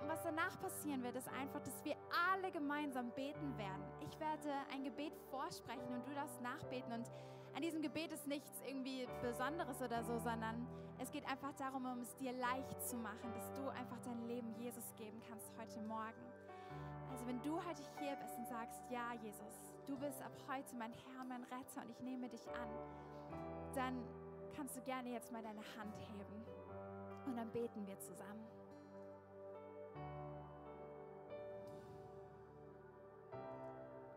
Und 0.00 0.08
was 0.08 0.22
danach 0.22 0.58
passieren 0.60 1.02
wird, 1.02 1.16
ist 1.16 1.28
einfach, 1.28 1.60
dass 1.60 1.84
wir 1.84 1.94
alle 2.32 2.50
gemeinsam 2.50 3.10
beten 3.10 3.56
werden. 3.58 3.84
Ich 4.00 4.18
werde 4.18 4.50
ein 4.72 4.82
Gebet 4.84 5.14
vorsprechen 5.30 5.92
und 5.92 6.06
du 6.06 6.14
darfst 6.14 6.40
nachbeten. 6.40 6.92
Und 6.92 7.10
an 7.54 7.62
diesem 7.62 7.82
Gebet 7.82 8.12
ist 8.12 8.26
nichts 8.26 8.62
irgendwie 8.66 9.06
Besonderes 9.22 9.80
oder 9.82 10.02
so, 10.04 10.18
sondern 10.18 10.66
es 10.98 11.10
geht 11.10 11.26
einfach 11.28 11.52
darum, 11.54 11.84
um 11.86 12.00
es 12.00 12.14
dir 12.16 12.32
leicht 12.32 12.82
zu 12.82 12.96
machen, 12.96 13.32
dass 13.34 13.52
du 13.52 13.68
einfach 13.68 13.98
dein 14.04 14.26
Leben 14.26 14.54
Jesus 14.58 14.94
geben 14.96 15.20
kannst 15.28 15.52
heute 15.58 15.80
Morgen. 15.82 16.24
Also 17.10 17.26
wenn 17.26 17.42
du 17.42 17.56
heute 17.56 17.82
hier 17.98 18.16
bist 18.16 18.38
und 18.38 18.46
sagst, 18.46 18.80
ja 18.90 19.12
Jesus, 19.22 19.60
du 19.86 19.96
bist 19.98 20.22
ab 20.22 20.32
heute 20.48 20.76
mein 20.76 20.92
Herr, 20.92 21.24
mein 21.24 21.42
Retter 21.44 21.82
und 21.82 21.90
ich 21.90 22.00
nehme 22.00 22.28
dich 22.28 22.46
an, 22.48 22.68
dann 23.74 24.04
kannst 24.54 24.76
du 24.76 24.80
gerne 24.82 25.10
jetzt 25.10 25.32
mal 25.32 25.42
deine 25.42 25.62
Hand 25.76 25.96
heben 25.98 26.44
und 27.26 27.36
dann 27.36 27.50
beten 27.50 27.86
wir 27.86 27.98
zusammen. 27.98 28.59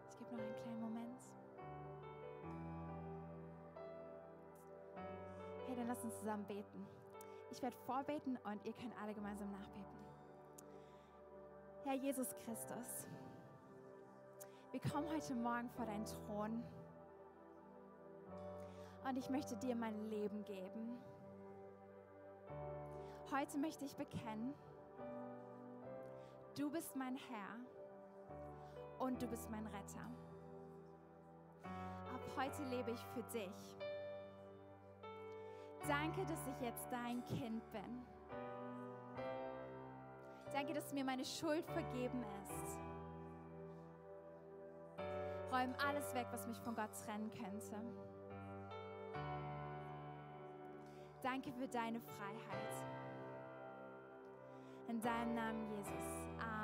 Ich 0.09 0.17
gebe 0.17 0.35
noch 0.35 0.43
einen 0.43 0.55
kleinen 0.55 0.81
Moment. 0.81 1.19
Hey, 5.67 5.75
dann 5.75 5.87
lass 5.87 6.03
uns 6.03 6.17
zusammen 6.19 6.45
beten. 6.45 6.87
Ich 7.51 7.61
werde 7.61 7.75
vorbeten 7.85 8.37
und 8.43 8.65
ihr 8.65 8.73
könnt 8.73 8.99
alle 9.01 9.13
gemeinsam 9.13 9.51
nachbeten. 9.51 10.03
Herr 11.83 11.95
Jesus 11.95 12.29
Christus, 12.45 13.07
wir 14.71 14.79
kommen 14.79 15.07
heute 15.13 15.35
Morgen 15.35 15.69
vor 15.69 15.85
deinen 15.85 16.05
Thron 16.05 16.63
und 19.07 19.17
ich 19.17 19.29
möchte 19.29 19.55
dir 19.57 19.75
mein 19.75 20.09
Leben 20.09 20.43
geben. 20.45 20.97
Heute 23.31 23.57
möchte 23.57 23.85
ich 23.85 23.95
bekennen, 23.95 24.53
du 26.55 26.69
bist 26.69 26.95
mein 26.95 27.15
Herr 27.15 27.59
und 28.99 29.21
du 29.21 29.27
bist 29.27 29.49
mein 29.49 29.65
Retter. 29.67 30.09
Ab 32.13 32.21
heute 32.37 32.63
lebe 32.69 32.91
ich 32.91 32.99
für 33.13 33.23
dich. 33.23 33.77
Danke, 35.87 36.25
dass 36.25 36.47
ich 36.47 36.61
jetzt 36.61 36.87
dein 36.91 37.25
Kind 37.25 37.69
bin. 37.71 38.05
Danke, 40.51 40.73
dass 40.73 40.93
mir 40.93 41.03
meine 41.03 41.25
Schuld 41.25 41.65
vergeben 41.71 42.23
ist. 42.41 42.79
Räum 45.51 45.73
alles 45.87 46.13
weg, 46.13 46.27
was 46.31 46.47
mich 46.47 46.59
von 46.59 46.75
Gott 46.75 46.91
trennen 47.05 47.31
könnte. 47.31 47.75
Danke 51.21 51.51
für 51.53 51.67
deine 51.67 51.99
Freiheit. 51.99 53.02
In 54.93 55.01
deinem 55.01 55.33
Namen, 55.33 55.67
Jesus. 55.71 56.05
Amen. 56.39 56.62